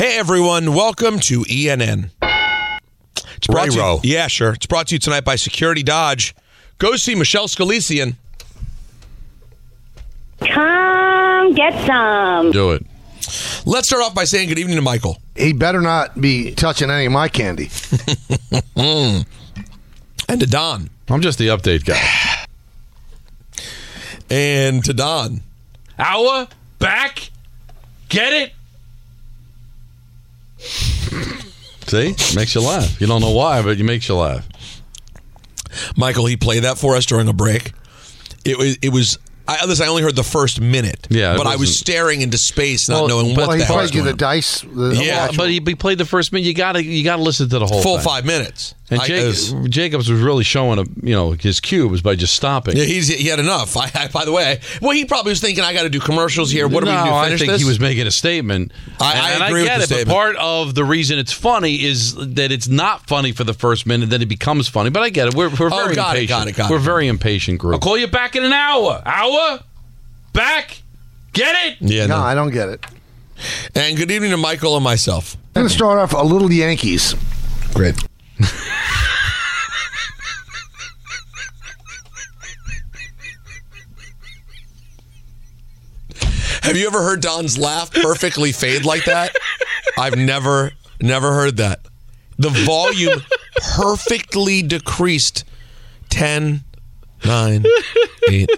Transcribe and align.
Hey 0.00 0.16
everyone, 0.16 0.72
welcome 0.74 1.18
to 1.24 1.42
ENN. 1.42 2.08
It's 3.36 3.46
brought 3.46 3.70
to 3.72 3.76
you- 3.76 4.00
yeah, 4.02 4.28
sure. 4.28 4.54
It's 4.54 4.64
brought 4.64 4.86
to 4.86 4.94
you 4.94 4.98
tonight 4.98 5.26
by 5.26 5.36
Security 5.36 5.82
Dodge. 5.82 6.34
Go 6.78 6.96
see 6.96 7.14
Michelle 7.14 7.48
Scalesian. 7.48 8.16
Come 10.40 11.52
get 11.52 11.86
some. 11.86 12.50
Do 12.50 12.70
it. 12.70 12.86
Let's 13.66 13.88
start 13.88 14.02
off 14.02 14.14
by 14.14 14.24
saying 14.24 14.48
good 14.48 14.58
evening 14.58 14.76
to 14.76 14.82
Michael. 14.82 15.18
He 15.36 15.52
better 15.52 15.82
not 15.82 16.18
be 16.18 16.54
touching 16.54 16.90
any 16.90 17.04
of 17.04 17.12
my 17.12 17.28
candy. 17.28 17.68
And 18.76 20.40
to 20.40 20.46
Don. 20.46 20.88
I'm 21.10 21.20
just 21.20 21.38
the 21.38 21.48
update 21.48 21.84
guy. 21.84 22.00
And 24.30 24.82
to 24.84 24.94
Don. 24.94 25.42
Hour 25.98 26.48
back. 26.78 27.28
Get 28.08 28.32
it? 28.32 28.52
See? 30.60 32.14
Makes 32.36 32.54
you 32.54 32.60
laugh. 32.60 33.00
You 33.00 33.06
don't 33.06 33.20
know 33.20 33.30
why, 33.32 33.62
but 33.62 33.78
it 33.80 33.82
makes 33.84 34.08
you 34.08 34.14
laugh. 34.16 34.46
Michael, 35.96 36.26
he 36.26 36.36
played 36.36 36.64
that 36.64 36.78
for 36.78 36.96
us 36.96 37.06
during 37.06 37.28
a 37.28 37.32
break. 37.32 37.72
It 38.44 38.58
was 38.58 38.76
it 38.82 38.90
was 38.92 39.18
I, 39.48 39.64
listen, 39.66 39.84
I 39.84 39.88
only 39.88 40.02
heard 40.02 40.14
the 40.14 40.22
first 40.22 40.60
minute. 40.60 41.08
Yeah, 41.10 41.36
but 41.36 41.46
I 41.48 41.56
was 41.56 41.78
staring 41.78 42.20
into 42.20 42.38
space, 42.38 42.88
not 42.88 43.00
Well, 43.00 43.08
knowing 43.08 43.34
but 43.34 43.40
what 43.42 43.48
Well, 43.48 43.58
the 43.58 43.64
he 43.64 43.66
hell 43.66 43.76
was 43.78 43.90
played 43.90 43.98
you 43.98 44.04
the 44.04 44.16
dice. 44.16 44.60
The 44.60 44.94
Yeah, 45.04 45.24
actual- 45.24 45.36
But 45.38 45.48
he, 45.50 45.60
he 45.64 45.74
played 45.74 45.98
the 45.98 46.04
first 46.04 46.32
minute. 46.32 46.46
You 46.46 46.54
gotta 46.54 46.84
you 46.84 47.02
gotta 47.02 47.22
listen 47.22 47.48
to 47.48 47.58
the 47.58 47.66
whole 47.66 47.82
Full 47.82 47.96
thing. 47.96 48.04
five 48.04 48.24
minutes. 48.24 48.74
And 48.90 49.00
Jake, 49.02 49.22
it 49.22 49.26
was- 49.26 49.52
Jacobs 49.68 50.10
was 50.10 50.20
really 50.20 50.42
showing 50.42 50.78
a 50.80 50.82
you 51.06 51.14
know 51.14 51.32
his 51.32 51.60
cubes 51.60 52.00
by 52.02 52.16
just 52.16 52.34
stopping. 52.34 52.76
yeah, 52.76 52.84
he's, 52.84 53.06
he 53.08 53.28
had 53.28 53.38
enough. 53.38 53.76
I, 53.76 53.90
I, 53.94 54.08
by 54.08 54.24
the 54.24 54.32
way, 54.32 54.60
well, 54.82 54.90
he 54.90 55.04
probably 55.04 55.30
was 55.30 55.40
thinking, 55.40 55.62
I 55.62 55.72
got 55.72 55.82
to 55.84 55.88
do 55.90 56.00
commercials 56.00 56.50
here. 56.50 56.66
What 56.66 56.84
no, 56.84 56.90
do 56.90 56.96
we 57.04 57.08
do? 57.08 57.14
I 57.14 57.28
think 57.36 57.50
this? 57.52 57.62
he 57.62 57.68
was 57.68 57.78
making 57.78 58.06
a 58.06 58.10
statement. 58.10 58.72
I- 58.98 59.12
and, 59.12 59.20
I 59.20 59.30
and 59.34 59.42
agree 59.44 59.62
with 59.62 59.68
the 59.76 59.82
it, 59.82 59.86
statement. 59.86 60.08
but 60.08 60.12
part 60.14 60.36
of 60.36 60.74
the 60.74 60.84
reason 60.84 61.18
it's 61.18 61.32
funny 61.32 61.84
is 61.84 62.14
that 62.16 62.50
it's 62.50 62.66
not 62.68 63.06
funny 63.06 63.32
for 63.32 63.44
the 63.44 63.54
first 63.54 63.86
minute, 63.86 64.10
then 64.10 64.22
it 64.22 64.26
becomes 64.28 64.66
funny. 64.68 64.90
But 64.90 65.02
I 65.04 65.10
get 65.10 65.28
it. 65.28 65.34
We're, 65.34 65.50
we're 65.50 65.66
Oh, 65.72 65.84
very 65.84 65.94
got 65.94 66.16
it, 66.16 66.22
impatient. 66.22 66.28
got 66.28 66.48
it, 66.48 66.56
got 66.56 66.70
it. 66.70 66.72
We're 66.72 66.78
a 66.78 66.80
very 66.80 67.06
impatient 67.06 67.58
group. 67.60 67.74
I'll 67.74 67.80
call 67.80 67.96
you 67.96 68.08
back 68.08 68.34
in 68.34 68.44
an 68.44 68.52
hour. 68.52 69.00
Hour 69.06 69.60
back. 70.32 70.82
Get 71.32 71.54
it? 71.66 71.76
Yeah, 71.80 72.06
no, 72.06 72.16
no. 72.18 72.22
I 72.24 72.34
don't 72.34 72.50
get 72.50 72.68
it. 72.70 72.84
And 73.74 73.96
good 73.96 74.10
evening 74.10 74.32
to 74.32 74.36
Michael 74.36 74.74
and 74.76 74.82
myself. 74.84 75.36
I'm 75.54 75.62
going 75.62 75.68
to 75.68 75.72
start 75.74 75.98
off 75.98 76.12
a 76.12 76.24
little 76.26 76.50
Yankees. 76.52 77.14
Great. 77.72 77.94
Have 86.62 86.76
you 86.76 86.86
ever 86.86 87.02
heard 87.02 87.20
Don's 87.20 87.58
laugh 87.58 87.90
perfectly 87.92 88.52
fade 88.52 88.84
like 88.84 89.04
that? 89.06 89.34
I've 89.98 90.16
never, 90.16 90.70
never 91.00 91.32
heard 91.32 91.56
that. 91.56 91.80
The 92.38 92.50
volume 92.50 93.22
perfectly 93.74 94.62
decreased 94.62 95.44
10, 96.10 96.60
9, 97.24 97.64
8, 98.28 98.50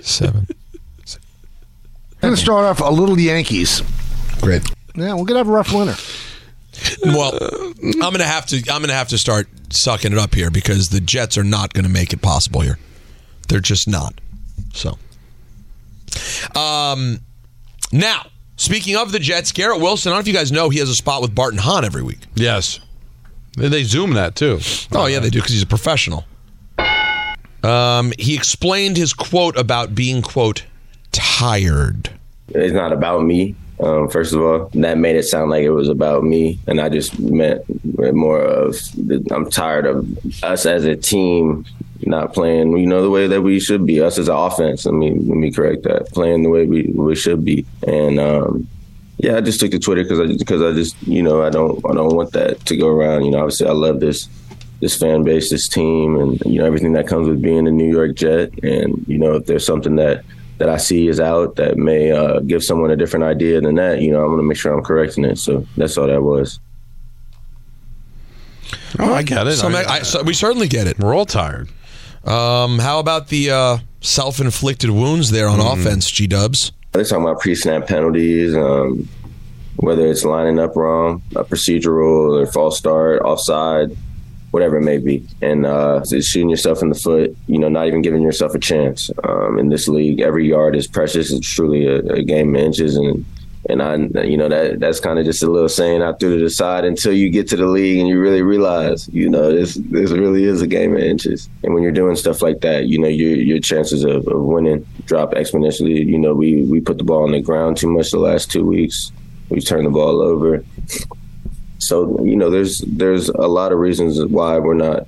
7. 0.00 0.46
I'm 2.22 2.28
going 2.28 2.34
to 2.34 2.40
start 2.40 2.64
off 2.64 2.80
a 2.80 2.92
little 2.92 3.18
Yankees. 3.18 3.82
Great. 4.40 4.62
Yeah, 4.94 5.14
we're 5.14 5.24
going 5.24 5.28
to 5.28 5.38
have 5.38 5.48
a 5.48 5.52
rough 5.52 5.72
winter. 5.72 5.96
Well, 7.04 7.32
I'm 7.82 8.12
gonna 8.12 8.24
have 8.24 8.46
to. 8.46 8.56
I'm 8.70 8.80
gonna 8.80 8.92
have 8.92 9.08
to 9.08 9.18
start 9.18 9.48
sucking 9.70 10.12
it 10.12 10.18
up 10.18 10.34
here 10.34 10.50
because 10.50 10.88
the 10.90 11.00
Jets 11.00 11.36
are 11.36 11.44
not 11.44 11.72
going 11.72 11.84
to 11.84 11.90
make 11.90 12.12
it 12.12 12.20
possible 12.22 12.60
here. 12.60 12.78
They're 13.48 13.60
just 13.60 13.88
not. 13.88 14.20
So, 14.74 14.98
um, 16.54 17.20
now 17.90 18.26
speaking 18.56 18.96
of 18.96 19.12
the 19.12 19.18
Jets, 19.18 19.52
Garrett 19.52 19.80
Wilson. 19.80 20.10
I 20.10 20.14
don't 20.14 20.18
know 20.18 20.20
if 20.20 20.28
you 20.28 20.34
guys 20.34 20.52
know 20.52 20.70
he 20.70 20.78
has 20.78 20.88
a 20.88 20.94
spot 20.94 21.22
with 21.22 21.34
Bart 21.34 21.52
and 21.52 21.60
Hahn 21.60 21.84
every 21.84 22.02
week. 22.02 22.20
Yes. 22.34 22.80
They, 23.56 23.68
they 23.68 23.82
zoom 23.82 24.14
that 24.14 24.34
too. 24.34 24.60
Oh 24.92 25.06
yeah, 25.06 25.18
they 25.18 25.30
do 25.30 25.38
because 25.38 25.52
he's 25.52 25.62
a 25.62 25.66
professional. 25.66 26.24
Um, 27.62 28.12
he 28.18 28.34
explained 28.34 28.96
his 28.96 29.12
quote 29.12 29.56
about 29.56 29.94
being 29.94 30.22
quote 30.22 30.64
tired. 31.12 32.10
it's 32.48 32.72
not 32.74 32.92
about 32.92 33.22
me. 33.24 33.54
Um, 33.80 34.08
first 34.08 34.32
of 34.32 34.40
all, 34.40 34.70
that 34.74 34.98
made 34.98 35.16
it 35.16 35.24
sound 35.24 35.50
like 35.50 35.64
it 35.64 35.70
was 35.70 35.88
about 35.88 36.22
me, 36.22 36.58
and 36.66 36.80
I 36.80 36.88
just 36.88 37.18
meant 37.18 37.62
more 38.14 38.40
of 38.40 38.72
the, 38.94 39.26
I'm 39.32 39.50
tired 39.50 39.86
of 39.86 40.06
us 40.44 40.66
as 40.66 40.84
a 40.84 40.96
team 40.96 41.64
not 42.06 42.34
playing, 42.34 42.76
you 42.76 42.86
know, 42.86 43.02
the 43.02 43.10
way 43.10 43.26
that 43.28 43.42
we 43.42 43.60
should 43.60 43.86
be. 43.86 44.00
Us 44.00 44.18
as 44.18 44.28
an 44.28 44.36
offense. 44.36 44.84
Let 44.84 44.94
me 44.94 45.10
let 45.10 45.36
me 45.36 45.52
correct 45.52 45.84
that. 45.84 46.12
Playing 46.12 46.42
the 46.42 46.50
way 46.50 46.66
we, 46.66 46.84
we 46.94 47.14
should 47.14 47.44
be, 47.44 47.64
and 47.86 48.18
um, 48.18 48.68
yeah, 49.18 49.36
I 49.36 49.40
just 49.40 49.60
took 49.60 49.70
to 49.70 49.78
Twitter 49.78 50.02
because 50.02 50.20
I 50.20 50.26
because 50.26 50.62
I 50.62 50.72
just 50.72 51.00
you 51.02 51.22
know 51.22 51.42
I 51.42 51.50
don't 51.50 51.78
I 51.88 51.94
don't 51.94 52.14
want 52.14 52.32
that 52.32 52.64
to 52.66 52.76
go 52.76 52.88
around. 52.88 53.24
You 53.24 53.30
know, 53.30 53.38
obviously 53.38 53.68
I 53.68 53.72
love 53.72 54.00
this 54.00 54.28
this 54.80 54.98
fan 54.98 55.22
base, 55.22 55.50
this 55.50 55.68
team, 55.68 56.18
and 56.18 56.40
you 56.44 56.58
know 56.58 56.66
everything 56.66 56.92
that 56.94 57.06
comes 57.06 57.28
with 57.28 57.40
being 57.40 57.68
a 57.68 57.70
New 57.70 57.90
York 57.90 58.16
Jet. 58.16 58.50
And 58.64 59.04
you 59.06 59.18
know 59.18 59.34
if 59.34 59.46
there's 59.46 59.64
something 59.64 59.96
that 59.96 60.24
that 60.62 60.68
I 60.70 60.76
see 60.76 61.08
is 61.08 61.18
out 61.18 61.56
that 61.56 61.76
may 61.76 62.12
uh, 62.12 62.38
give 62.38 62.62
someone 62.62 62.92
a 62.92 62.96
different 62.96 63.24
idea 63.24 63.60
than 63.60 63.74
that, 63.74 64.00
you 64.00 64.12
know, 64.12 64.20
I'm 64.20 64.28
going 64.28 64.38
to 64.38 64.44
make 64.44 64.56
sure 64.56 64.72
I'm 64.72 64.84
correcting 64.84 65.24
it. 65.24 65.36
So 65.38 65.66
that's 65.76 65.98
all 65.98 66.06
that 66.06 66.22
was. 66.22 66.60
Oh, 69.00 69.12
I 69.12 69.24
get 69.24 69.44
it. 69.48 69.56
Some- 69.56 69.74
I- 69.74 69.84
I- 69.86 70.02
so 70.02 70.22
we 70.22 70.34
certainly 70.34 70.68
get 70.68 70.86
it. 70.86 71.00
We're 71.00 71.16
all 71.16 71.26
tired. 71.26 71.68
Um, 72.24 72.78
how 72.78 73.00
about 73.00 73.26
the 73.26 73.50
uh, 73.50 73.78
self-inflicted 74.02 74.88
wounds 74.90 75.32
there 75.32 75.48
on 75.48 75.58
offense, 75.58 76.08
G 76.08 76.28
Dubs? 76.28 76.70
They're 76.92 77.02
talking 77.02 77.24
about 77.24 77.40
pre-snap 77.40 77.88
penalties, 77.88 78.54
um, 78.54 79.08
whether 79.76 80.06
it's 80.06 80.24
lining 80.24 80.60
up 80.60 80.76
wrong, 80.76 81.22
a 81.34 81.42
procedural 81.42 82.40
or 82.40 82.46
false 82.46 82.78
start, 82.78 83.22
offside, 83.22 83.96
whatever 84.52 84.76
it 84.76 84.82
may 84.82 84.98
be, 84.98 85.26
and 85.42 85.66
uh, 85.66 86.04
shooting 86.04 86.48
yourself 86.48 86.82
in 86.82 86.88
the 86.88 86.94
foot. 86.94 87.36
You 87.48 87.58
know, 87.58 87.68
not 87.68 87.88
even 87.88 88.02
giving 88.02 88.22
yourself 88.22 88.54
a 88.54 88.58
chance. 88.58 89.10
Um, 89.24 89.58
in 89.58 89.68
this 89.68 89.88
league, 89.88 90.20
every 90.20 90.48
yard 90.48 90.76
is 90.76 90.86
precious. 90.86 91.32
It's 91.32 91.52
truly 91.54 91.86
a, 91.86 91.98
a 91.98 92.22
game 92.22 92.54
of 92.54 92.60
inches, 92.62 92.96
and 92.96 93.24
and 93.68 93.80
I, 93.80 94.22
you 94.22 94.36
know, 94.36 94.48
that 94.48 94.80
that's 94.80 94.98
kind 94.98 95.18
of 95.18 95.24
just 95.24 95.42
a 95.42 95.50
little 95.50 95.68
saying 95.68 96.02
I 96.02 96.12
threw 96.14 96.36
to 96.36 96.44
the 96.44 96.50
side 96.50 96.84
until 96.84 97.12
you 97.12 97.30
get 97.30 97.48
to 97.48 97.56
the 97.56 97.66
league 97.66 98.00
and 98.00 98.08
you 98.08 98.20
really 98.20 98.42
realize, 98.42 99.08
you 99.08 99.30
know, 99.30 99.52
this 99.52 99.74
this 99.74 100.10
really 100.10 100.44
is 100.44 100.62
a 100.62 100.66
game 100.66 100.96
of 100.96 101.02
inches. 101.02 101.48
And 101.62 101.72
when 101.72 101.82
you're 101.82 101.92
doing 101.92 102.16
stuff 102.16 102.42
like 102.42 102.60
that, 102.62 102.86
you 102.86 102.98
know, 102.98 103.08
your 103.08 103.36
your 103.36 103.60
chances 103.60 104.04
of, 104.04 104.26
of 104.26 104.42
winning 104.42 104.86
drop 105.06 105.32
exponentially. 105.32 106.04
You 106.04 106.18
know, 106.18 106.34
we 106.34 106.64
we 106.64 106.80
put 106.80 106.98
the 106.98 107.04
ball 107.04 107.22
on 107.22 107.32
the 107.32 107.40
ground 107.40 107.76
too 107.76 107.90
much 107.90 108.10
the 108.10 108.18
last 108.18 108.50
two 108.50 108.64
weeks. 108.64 109.12
We 109.48 109.60
turned 109.60 109.86
the 109.86 109.90
ball 109.90 110.20
over. 110.20 110.64
So 111.82 112.24
you 112.24 112.36
know, 112.36 112.48
there's 112.48 112.78
there's 112.86 113.28
a 113.28 113.48
lot 113.48 113.72
of 113.72 113.78
reasons 113.78 114.24
why 114.24 114.58
we're 114.58 114.74
not, 114.74 115.06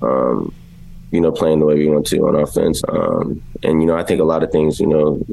um, 0.00 0.54
you 1.10 1.20
know, 1.20 1.30
playing 1.30 1.58
the 1.60 1.66
way 1.66 1.74
we 1.74 1.88
want 1.88 2.06
to 2.06 2.18
on 2.26 2.34
offense. 2.36 2.82
Um, 2.88 3.42
and 3.62 3.82
you 3.82 3.86
know, 3.86 3.96
I 3.96 4.02
think 4.02 4.20
a 4.20 4.24
lot 4.24 4.42
of 4.42 4.50
things, 4.50 4.80
you 4.80 4.86
know, 4.86 5.24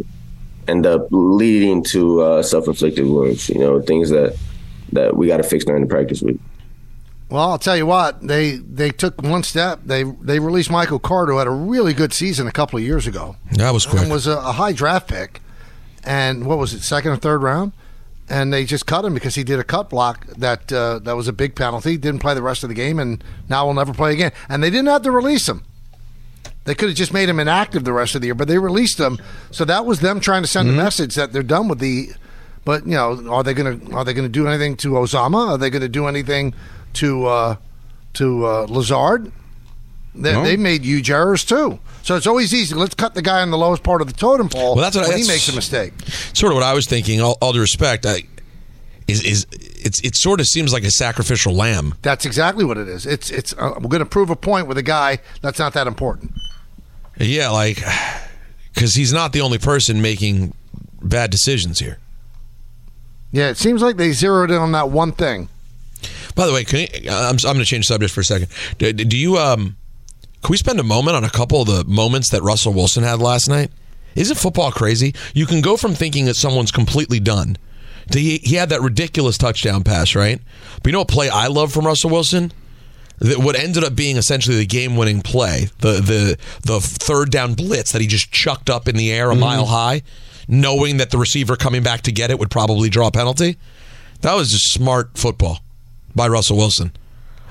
end 0.67 0.85
up 0.85 1.07
leading 1.11 1.83
to 1.85 2.21
uh, 2.21 2.43
self-inflicted 2.43 3.05
wounds. 3.05 3.47
You 3.49 3.59
know, 3.59 3.81
things 3.81 4.09
that 4.09 4.37
that 4.91 5.15
we 5.15 5.27
got 5.27 5.37
to 5.37 5.43
fix 5.43 5.63
during 5.63 5.83
the 5.83 5.89
practice 5.89 6.21
week. 6.21 6.39
Well, 7.29 7.49
I'll 7.49 7.57
tell 7.57 7.77
you 7.77 7.85
what 7.85 8.21
they 8.27 8.57
they 8.57 8.91
took 8.91 9.21
one 9.21 9.43
step. 9.43 9.79
They 9.85 10.03
they 10.03 10.39
released 10.39 10.69
Michael 10.69 10.99
Carter, 10.99 11.31
who 11.31 11.37
had 11.37 11.47
a 11.47 11.51
really 11.51 11.93
good 11.93 12.13
season 12.13 12.45
a 12.45 12.51
couple 12.51 12.77
of 12.77 12.83
years 12.83 13.07
ago. 13.07 13.37
That 13.53 13.71
was 13.73 13.85
quick. 13.85 14.03
and 14.03 14.11
was 14.11 14.27
a, 14.27 14.37
a 14.37 14.51
high 14.51 14.73
draft 14.73 15.07
pick. 15.07 15.39
and 16.03 16.45
what 16.45 16.57
was 16.57 16.73
it, 16.73 16.81
second 16.81 17.11
or 17.11 17.17
third 17.17 17.41
round? 17.41 17.71
And 18.29 18.53
they 18.53 18.63
just 18.65 18.85
cut 18.85 19.03
him 19.03 19.13
because 19.13 19.35
he 19.35 19.43
did 19.43 19.59
a 19.59 19.63
cut 19.65 19.89
block 19.89 20.25
that 20.27 20.71
uh, 20.71 20.99
that 20.99 21.15
was 21.15 21.27
a 21.27 21.33
big 21.33 21.55
penalty. 21.55 21.97
Didn't 21.97 22.21
play 22.21 22.33
the 22.33 22.41
rest 22.41 22.63
of 22.63 22.69
the 22.69 22.75
game, 22.75 22.97
and 22.97 23.21
now 23.49 23.65
will 23.65 23.73
never 23.73 23.93
play 23.93 24.13
again. 24.13 24.31
And 24.47 24.63
they 24.63 24.69
didn't 24.69 24.87
have 24.87 25.01
to 25.03 25.11
release 25.11 25.47
him. 25.47 25.63
They 26.65 26.73
could 26.73 26.87
have 26.87 26.97
just 26.97 27.11
made 27.13 27.27
him 27.27 27.39
inactive 27.41 27.83
the 27.83 27.91
rest 27.91 28.15
of 28.15 28.21
the 28.21 28.27
year, 28.27 28.35
but 28.35 28.47
they 28.47 28.57
released 28.57 28.97
him. 28.97 29.19
So 29.51 29.65
that 29.65 29.85
was 29.85 29.99
them 29.99 30.21
trying 30.21 30.43
to 30.43 30.47
send 30.47 30.69
a 30.69 30.71
message 30.71 31.15
that 31.15 31.33
they're 31.33 31.43
done 31.43 31.67
with 31.67 31.79
the. 31.79 32.11
But 32.63 32.85
you 32.85 32.93
know, 32.93 33.29
are 33.29 33.43
they 33.43 33.53
going 33.53 33.79
to 33.89 33.93
are 33.93 34.05
they 34.05 34.13
going 34.13 34.23
to 34.25 34.31
do 34.31 34.47
anything 34.47 34.77
to 34.77 34.91
Osama? 34.91 35.49
Are 35.49 35.57
they 35.57 35.69
going 35.69 35.81
to 35.81 35.89
do 35.89 36.07
anything 36.07 36.53
to 36.93 37.25
uh, 37.25 37.55
to 38.13 38.45
uh, 38.45 38.65
Lazard? 38.69 39.33
They, 40.15 40.31
No. 40.31 40.43
they 40.43 40.55
made 40.55 40.83
huge 40.85 41.11
errors 41.11 41.43
too. 41.43 41.79
So 42.03 42.15
it's 42.15 42.27
always 42.27 42.53
easy. 42.53 42.75
Let's 42.75 42.93
cut 42.95 43.15
the 43.15 43.21
guy 43.21 43.41
on 43.41 43.49
the 43.49 43.57
lowest 43.57 43.81
part 43.81 44.01
of 44.01 44.07
the 44.07 44.13
totem 44.13 44.49
pole 44.49 44.75
Well, 44.75 44.83
that's 44.83 44.95
what 44.95 45.05
I- 45.05 45.09
when 45.09 45.17
he 45.19 45.27
makes 45.27 45.47
a 45.49 45.55
mistake. 45.55 45.93
sort 46.33 46.51
of 46.51 46.55
what 46.55 46.63
I 46.63 46.73
was 46.73 46.85
thinking. 46.85 47.21
All, 47.21 47.37
all 47.41 47.53
due 47.53 47.61
respect, 47.61 48.05
I, 48.05 48.23
is 49.07 49.21
is 49.23 49.47
it's 49.51 49.99
it 50.01 50.15
sort 50.15 50.39
of 50.39 50.45
seems 50.47 50.71
like 50.71 50.83
a 50.83 50.91
sacrificial 50.91 51.53
lamb. 51.53 51.95
That's 52.01 52.25
exactly 52.25 52.63
what 52.65 52.77
it 52.77 52.87
is. 52.87 53.05
It's 53.05 53.29
it's. 53.31 53.53
Uh, 53.53 53.73
we're 53.79 53.89
going 53.89 53.99
to 53.99 54.05
prove 54.05 54.29
a 54.29 54.35
point 54.35 54.67
with 54.67 54.77
a 54.77 54.83
guy 54.83 55.19
that's 55.41 55.59
not 55.59 55.73
that 55.73 55.87
important. 55.87 56.31
Yeah, 57.19 57.49
like 57.49 57.81
because 58.73 58.95
he's 58.95 59.11
not 59.13 59.33
the 59.33 59.41
only 59.41 59.57
person 59.57 60.01
making 60.01 60.53
bad 61.01 61.31
decisions 61.31 61.79
here. 61.79 61.99
Yeah, 63.31 63.49
it 63.49 63.57
seems 63.57 63.81
like 63.81 63.97
they 63.97 64.11
zeroed 64.11 64.51
in 64.51 64.57
on 64.57 64.71
that 64.73 64.89
one 64.89 65.11
thing. 65.11 65.49
By 66.35 66.45
the 66.47 66.53
way, 66.53 66.63
can 66.63 66.79
you, 66.81 66.87
I'm, 67.09 67.35
I'm 67.35 67.37
going 67.37 67.59
to 67.59 67.65
change 67.65 67.87
subject 67.87 68.13
for 68.13 68.21
a 68.21 68.25
second. 68.25 68.47
Do, 68.77 68.91
do 68.93 69.17
you 69.17 69.37
um? 69.37 69.75
Can 70.43 70.51
we 70.51 70.57
spend 70.57 70.79
a 70.79 70.83
moment 70.83 71.15
on 71.15 71.23
a 71.23 71.29
couple 71.29 71.61
of 71.61 71.67
the 71.67 71.85
moments 71.85 72.29
that 72.31 72.43
Russell 72.43 72.73
Wilson 72.73 73.03
had 73.03 73.19
last 73.19 73.47
night? 73.47 73.71
Isn't 74.15 74.37
football 74.37 74.71
crazy? 74.71 75.15
You 75.33 75.45
can 75.45 75.61
go 75.61 75.77
from 75.77 75.93
thinking 75.93 76.25
that 76.25 76.35
someone's 76.35 76.71
completely 76.71 77.19
done 77.19 77.57
to 78.11 78.19
he, 78.19 78.39
he 78.39 78.55
had 78.55 78.69
that 78.69 78.81
ridiculous 78.81 79.37
touchdown 79.37 79.83
pass, 79.83 80.15
right? 80.15 80.41
But 80.75 80.87
you 80.87 80.91
know 80.91 80.99
what 80.99 81.07
play 81.07 81.29
I 81.29 81.47
love 81.47 81.71
from 81.71 81.85
Russell 81.85 82.09
Wilson? 82.09 82.51
That 83.19 83.37
what 83.39 83.57
ended 83.57 83.83
up 83.83 83.95
being 83.95 84.17
essentially 84.17 84.57
the 84.57 84.65
game-winning 84.65 85.21
play, 85.21 85.69
the 85.79 85.93
the 86.01 86.37
the 86.63 86.81
third 86.81 87.31
down 87.31 87.53
blitz 87.53 87.91
that 87.93 88.01
he 88.01 88.07
just 88.07 88.31
chucked 88.31 88.69
up 88.69 88.87
in 88.87 88.97
the 88.97 89.11
air 89.11 89.29
a 89.29 89.33
mm-hmm. 89.33 89.39
mile 89.39 89.65
high, 89.67 90.01
knowing 90.47 90.97
that 90.97 91.11
the 91.11 91.17
receiver 91.17 91.55
coming 91.55 91.83
back 91.83 92.01
to 92.01 92.11
get 92.11 92.31
it 92.31 92.39
would 92.39 92.51
probably 92.51 92.89
draw 92.89 93.07
a 93.07 93.11
penalty. 93.11 93.57
That 94.21 94.33
was 94.33 94.51
just 94.51 94.73
smart 94.73 95.17
football 95.17 95.59
by 96.13 96.27
Russell 96.27 96.57
Wilson. 96.57 96.91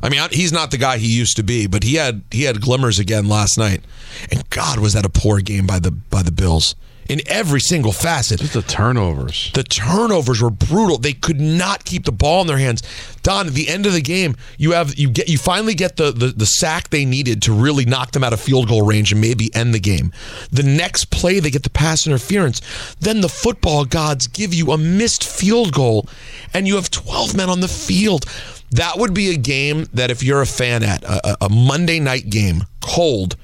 I 0.02 0.08
mean, 0.08 0.20
he's 0.32 0.52
not 0.52 0.70
the 0.70 0.78
guy 0.78 0.98
he 0.98 1.06
used 1.06 1.36
to 1.36 1.42
be, 1.42 1.66
but 1.66 1.84
he 1.84 1.94
had 1.94 2.22
he 2.30 2.42
had 2.42 2.60
glimmers 2.60 2.98
again 2.98 3.28
last 3.28 3.56
night. 3.56 3.82
And 4.30 4.48
God, 4.50 4.78
was 4.78 4.94
that 4.94 5.04
a 5.04 5.10
poor 5.10 5.40
game 5.40 5.66
by 5.66 5.78
the 5.78 5.90
by 5.90 6.22
the 6.22 6.32
Bills 6.32 6.74
in 7.08 7.20
every 7.26 7.60
single 7.60 7.92
facet. 7.92 8.40
Just 8.40 8.54
the 8.54 8.62
turnovers. 8.62 9.50
The 9.54 9.64
turnovers 9.64 10.40
were 10.40 10.50
brutal. 10.50 10.98
They 10.98 11.12
could 11.12 11.40
not 11.40 11.84
keep 11.84 12.04
the 12.04 12.12
ball 12.12 12.42
in 12.42 12.46
their 12.46 12.58
hands. 12.58 12.82
Don, 13.22 13.48
at 13.48 13.52
the 13.52 13.68
end 13.68 13.86
of 13.86 13.92
the 13.92 14.00
game, 14.00 14.36
you 14.58 14.72
have 14.72 14.96
you 14.96 15.10
get 15.10 15.28
you 15.28 15.38
finally 15.38 15.74
get 15.74 15.96
the, 15.96 16.10
the 16.10 16.28
the 16.28 16.46
sack 16.46 16.90
they 16.90 17.04
needed 17.04 17.42
to 17.42 17.52
really 17.52 17.84
knock 17.84 18.12
them 18.12 18.24
out 18.24 18.32
of 18.32 18.40
field 18.40 18.68
goal 18.68 18.82
range 18.82 19.12
and 19.12 19.20
maybe 19.20 19.54
end 19.54 19.74
the 19.74 19.80
game. 19.80 20.12
The 20.50 20.62
next 20.62 21.10
play 21.10 21.38
they 21.38 21.50
get 21.50 21.62
the 21.62 21.70
pass 21.70 22.06
interference. 22.06 22.60
Then 23.00 23.20
the 23.20 23.28
football 23.28 23.84
gods 23.84 24.26
give 24.26 24.54
you 24.54 24.72
a 24.72 24.78
missed 24.78 25.24
field 25.24 25.72
goal 25.72 26.08
and 26.54 26.66
you 26.66 26.76
have 26.76 26.90
12 26.90 27.36
men 27.36 27.48
on 27.48 27.60
the 27.60 27.68
field. 27.68 28.24
That 28.72 28.98
would 28.98 29.12
be 29.14 29.30
a 29.30 29.36
game 29.36 29.86
that 29.94 30.10
if 30.10 30.22
you're 30.22 30.40
a 30.42 30.46
fan 30.46 30.82
at 30.82 31.02
a, 31.04 31.30
a- 31.32 31.36
a 31.42 31.48
Monday 31.48 32.00
night 32.00 32.30
game, 32.30 32.64
cold, 32.80 33.36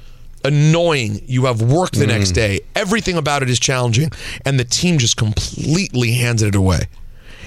annoying. 0.45 1.21
You 1.27 1.45
have 1.47 1.61
work 1.61 1.91
the 1.93 2.07
next 2.07 2.33
day. 2.33 2.61
Everything 2.75 3.17
about 3.17 3.43
it 3.43 3.51
is 3.51 3.59
challenging, 3.59 4.11
and 4.47 4.59
the 4.59 4.65
team 4.65 4.99
just 4.99 5.17
completely 5.17 6.13
hands 6.13 6.43
it 6.43 6.55
away. 6.55 6.81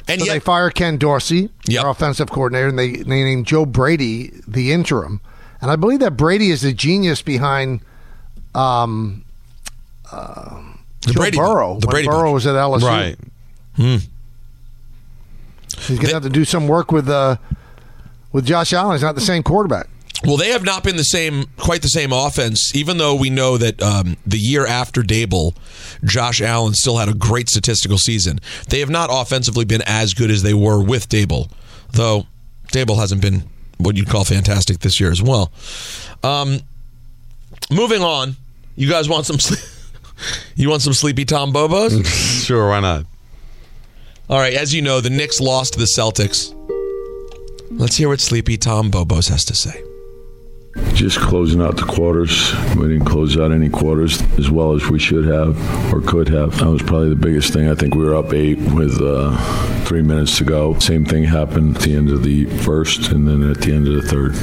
And 0.07 0.19
so 0.19 0.25
yet, 0.27 0.33
they 0.33 0.39
fire 0.39 0.69
Ken 0.71 0.97
Dorsey, 0.97 1.49
their 1.65 1.87
offensive 1.87 2.29
coordinator, 2.29 2.67
and 2.67 2.77
they 2.77 2.91
they 2.97 3.23
named 3.23 3.45
Joe 3.47 3.65
Brady 3.65 4.31
the 4.47 4.71
interim. 4.71 5.21
And 5.61 5.69
I 5.71 5.75
believe 5.75 5.99
that 5.99 6.17
Brady 6.17 6.49
is 6.49 6.61
the 6.61 6.73
genius 6.73 7.21
behind 7.21 7.81
um, 8.55 9.23
uh, 10.11 10.61
The 11.05 11.13
Joe 11.13 11.19
Brady- 11.21 11.37
Burrow. 11.37 11.79
the 11.79 11.87
when 11.87 11.91
Brady 11.91 12.07
Burrow 12.07 12.31
was 12.33 12.45
at 12.47 12.55
LSU. 12.55 12.81
Right. 12.83 13.15
Hmm. 13.75 13.97
He's 15.87 15.97
going 15.97 16.07
to 16.09 16.13
have 16.15 16.23
to 16.23 16.29
do 16.29 16.45
some 16.45 16.67
work 16.67 16.91
with 16.91 17.07
uh, 17.09 17.37
with 18.31 18.45
Josh 18.45 18.73
Allen. 18.73 18.95
He's 18.95 19.03
not 19.03 19.15
the 19.15 19.21
same 19.21 19.43
quarterback. 19.43 19.87
Well, 20.23 20.37
they 20.37 20.49
have 20.49 20.63
not 20.63 20.83
been 20.83 20.97
the 20.97 21.03
same, 21.03 21.45
quite 21.57 21.81
the 21.81 21.87
same 21.87 22.13
offense. 22.13 22.75
Even 22.75 22.97
though 22.97 23.15
we 23.15 23.31
know 23.31 23.57
that 23.57 23.81
um, 23.81 24.17
the 24.25 24.37
year 24.37 24.67
after 24.67 25.01
Daboll, 25.01 25.55
Josh 26.03 26.41
Allen 26.41 26.73
still 26.73 26.97
had 26.97 27.09
a 27.09 27.13
great 27.13 27.49
statistical 27.49 27.97
season. 27.97 28.39
They 28.69 28.79
have 28.81 28.89
not 28.89 29.09
offensively 29.11 29.65
been 29.65 29.81
as 29.87 30.13
good 30.13 30.29
as 30.29 30.43
they 30.43 30.53
were 30.53 30.81
with 30.81 31.09
Daboll, 31.09 31.49
though 31.93 32.27
Daboll 32.67 32.97
hasn't 32.97 33.21
been 33.21 33.43
what 33.79 33.97
you'd 33.97 34.09
call 34.09 34.23
fantastic 34.23 34.79
this 34.79 34.99
year 34.99 35.11
as 35.11 35.23
well. 35.23 35.51
Um, 36.23 36.59
moving 37.71 38.03
on, 38.03 38.35
you 38.75 38.87
guys 38.87 39.09
want 39.09 39.25
some? 39.25 39.37
Sle- 39.37 39.67
you 40.55 40.69
want 40.69 40.83
some 40.83 40.93
sleepy 40.93 41.25
Tom 41.25 41.51
Bobos? 41.51 42.05
sure, 42.45 42.69
why 42.69 42.79
not? 42.79 43.05
All 44.29 44.37
right, 44.37 44.53
as 44.53 44.73
you 44.73 44.81
know, 44.83 45.01
the 45.01 45.09
Knicks 45.09 45.41
lost 45.41 45.73
to 45.73 45.79
the 45.79 45.85
Celtics. 45.97 46.53
Let's 47.71 47.97
hear 47.97 48.09
what 48.09 48.19
Sleepy 48.19 48.57
Tom 48.57 48.91
Bobos 48.91 49.29
has 49.29 49.45
to 49.45 49.55
say. 49.55 49.83
Just 50.93 51.19
closing 51.19 51.61
out 51.61 51.77
the 51.77 51.83
quarters. 51.83 52.53
We 52.75 52.87
didn't 52.87 53.05
close 53.05 53.37
out 53.37 53.51
any 53.51 53.69
quarters 53.69 54.21
as 54.37 54.49
well 54.49 54.73
as 54.73 54.87
we 54.87 54.99
should 54.99 55.25
have 55.25 55.57
or 55.93 56.01
could 56.01 56.29
have. 56.29 56.57
That 56.59 56.69
was 56.69 56.81
probably 56.81 57.09
the 57.09 57.15
biggest 57.15 57.51
thing. 57.53 57.69
I 57.69 57.75
think 57.75 57.95
we 57.95 58.03
were 58.03 58.15
up 58.15 58.33
eight 58.33 58.57
with 58.57 59.01
uh, 59.01 59.35
three 59.85 60.01
minutes 60.01 60.37
to 60.37 60.43
go. 60.45 60.77
Same 60.79 61.05
thing 61.05 61.23
happened 61.23 61.77
at 61.77 61.81
the 61.81 61.95
end 61.95 62.09
of 62.09 62.23
the 62.23 62.45
first 62.45 63.11
and 63.11 63.27
then 63.27 63.49
at 63.49 63.61
the 63.61 63.73
end 63.73 63.87
of 63.87 63.95
the 63.95 64.07
third. 64.07 64.35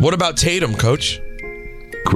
What 0.00 0.12
about 0.12 0.36
Tatum, 0.36 0.74
coach? 0.74 1.20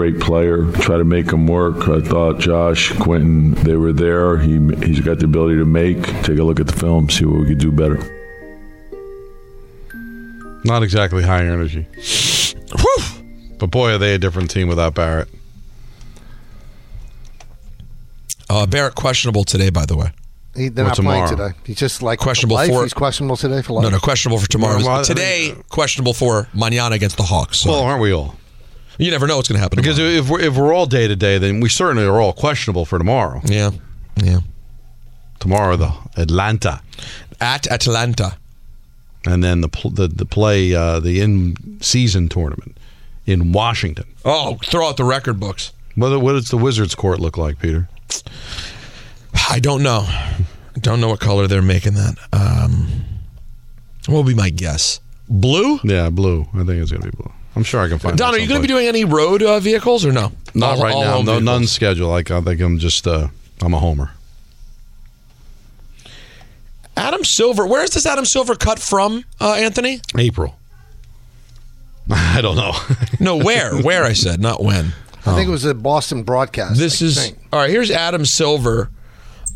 Great 0.00 0.18
player. 0.18 0.64
Try 0.80 0.96
to 0.96 1.04
make 1.04 1.30
him 1.30 1.46
work. 1.46 1.86
I 1.86 2.00
thought 2.00 2.38
Josh, 2.38 2.90
Quentin, 3.00 3.52
they 3.52 3.76
were 3.76 3.92
there. 3.92 4.38
He, 4.38 4.52
he's 4.78 5.00
got 5.00 5.18
the 5.18 5.26
ability 5.26 5.56
to 5.58 5.66
make. 5.66 6.02
Take 6.22 6.38
a 6.38 6.42
look 6.42 6.58
at 6.58 6.66
the 6.66 6.72
film, 6.72 7.10
see 7.10 7.26
what 7.26 7.40
we 7.40 7.48
could 7.48 7.58
do 7.58 7.70
better. 7.70 7.98
Not 10.64 10.82
exactly 10.82 11.22
high 11.22 11.42
energy. 11.44 11.86
But 13.58 13.66
boy, 13.70 13.90
are 13.92 13.98
they 13.98 14.14
a 14.14 14.18
different 14.18 14.50
team 14.50 14.68
without 14.68 14.94
Barrett. 14.94 15.28
Uh, 18.48 18.64
Barrett 18.64 18.94
questionable 18.94 19.44
today, 19.44 19.68
by 19.68 19.84
the 19.84 19.98
way. 19.98 20.12
He, 20.56 20.70
they're 20.70 20.86
Or 20.86 20.88
not 20.88 20.96
playing 20.96 21.26
tomorrow. 21.28 21.48
today. 21.50 21.58
He's 21.66 21.76
just 21.76 22.02
like 22.02 22.20
Questionable 22.20 22.56
life. 22.56 22.70
for- 22.70 22.84
He's 22.84 22.94
questionable 22.94 23.36
today 23.36 23.60
for 23.60 23.74
life. 23.74 23.82
No, 23.82 23.90
no, 23.90 23.98
questionable 23.98 24.38
for 24.38 24.48
tomorrow. 24.48 24.78
Well, 24.78 24.86
well, 24.86 25.04
today, 25.04 25.54
questionable 25.68 26.14
for 26.14 26.48
mañana 26.56 26.92
against 26.92 27.18
the 27.18 27.22
Hawks. 27.24 27.58
So 27.58 27.70
Well, 27.70 27.80
aren't 27.80 28.00
we 28.00 28.12
all? 28.12 28.36
You 29.00 29.10
never 29.10 29.26
know 29.26 29.36
what's 29.36 29.48
going 29.48 29.58
to 29.58 29.62
happen. 29.62 29.76
Because 29.76 29.96
tomorrow. 29.96 30.14
if 30.14 30.28
we're, 30.28 30.40
if 30.40 30.56
we're 30.56 30.74
all 30.74 30.86
day 30.86 31.08
to 31.08 31.16
day, 31.16 31.38
then 31.38 31.60
we 31.60 31.68
certainly 31.68 32.04
are 32.04 32.20
all 32.20 32.32
questionable 32.32 32.84
for 32.84 32.98
tomorrow. 32.98 33.40
Yeah, 33.44 33.70
yeah. 34.16 34.40
Tomorrow, 35.38 35.76
though, 35.76 35.94
Atlanta 36.16 36.82
at 37.40 37.70
Atlanta, 37.70 38.36
and 39.24 39.42
then 39.42 39.62
the 39.62 39.68
pl- 39.68 39.90
the, 39.90 40.06
the 40.08 40.26
play 40.26 40.74
uh, 40.74 41.00
the 41.00 41.20
in 41.20 41.78
season 41.80 42.28
tournament 42.28 42.76
in 43.26 43.52
Washington. 43.52 44.04
Oh, 44.24 44.58
throw 44.64 44.88
out 44.88 44.96
the 44.96 45.04
record 45.04 45.40
books. 45.40 45.72
What 45.94 46.20
what 46.20 46.32
does 46.32 46.50
the 46.50 46.58
Wizards 46.58 46.94
court 46.94 47.20
look 47.20 47.36
like, 47.38 47.58
Peter? 47.58 47.88
I 49.48 49.58
don't 49.60 49.82
know. 49.82 50.04
I 50.06 50.78
don't 50.80 51.00
know 51.00 51.08
what 51.08 51.20
color 51.20 51.46
they're 51.46 51.62
making 51.62 51.94
that. 51.94 52.16
Um, 52.32 52.88
what 54.06 54.18
would 54.18 54.26
be 54.26 54.34
my 54.34 54.50
guess? 54.50 55.00
Blue? 55.28 55.78
Yeah, 55.84 56.10
blue. 56.10 56.46
I 56.54 56.58
think 56.58 56.82
it's 56.82 56.92
gonna 56.92 57.04
be 57.04 57.16
blue. 57.16 57.32
I'm 57.56 57.64
sure 57.64 57.80
I 57.80 57.88
can 57.88 57.98
find. 57.98 58.16
Don, 58.16 58.34
are 58.34 58.38
you 58.38 58.46
going 58.48 58.60
to 58.60 58.66
be 58.66 58.72
doing 58.72 58.86
any 58.86 59.04
road 59.04 59.42
uh, 59.42 59.58
vehicles 59.60 60.04
or 60.04 60.12
no? 60.12 60.32
Not 60.54 60.76
All- 60.78 60.82
right 60.84 60.94
all 60.94 61.02
now. 61.02 61.10
No, 61.18 61.22
vehicles? 61.22 61.42
none 61.42 61.66
scheduled. 61.66 62.10
Like 62.10 62.30
I 62.30 62.40
think 62.40 62.60
I'm 62.60 62.78
just 62.78 63.06
uh, 63.06 63.28
I'm 63.60 63.74
a 63.74 63.78
homer. 63.78 64.12
Adam 66.96 67.24
Silver. 67.24 67.66
Where 67.66 67.82
is 67.82 67.90
this 67.90 68.06
Adam 68.06 68.24
Silver 68.24 68.54
cut 68.54 68.78
from, 68.78 69.24
uh, 69.40 69.54
Anthony? 69.54 70.00
April. 70.18 70.56
I 72.10 72.40
don't 72.40 72.56
know. 72.56 72.72
No, 73.20 73.36
where? 73.36 73.76
where 73.76 74.04
I 74.04 74.14
said, 74.14 74.40
not 74.40 74.62
when. 74.62 74.94
I 75.26 75.34
think 75.34 75.48
it 75.48 75.50
was 75.50 75.66
a 75.66 75.74
Boston 75.74 76.22
broadcast. 76.22 76.78
This 76.78 77.02
I 77.02 77.04
is 77.04 77.22
think. 77.22 77.38
all 77.52 77.58
right. 77.60 77.68
Here's 77.70 77.90
Adam 77.90 78.24
Silver 78.24 78.90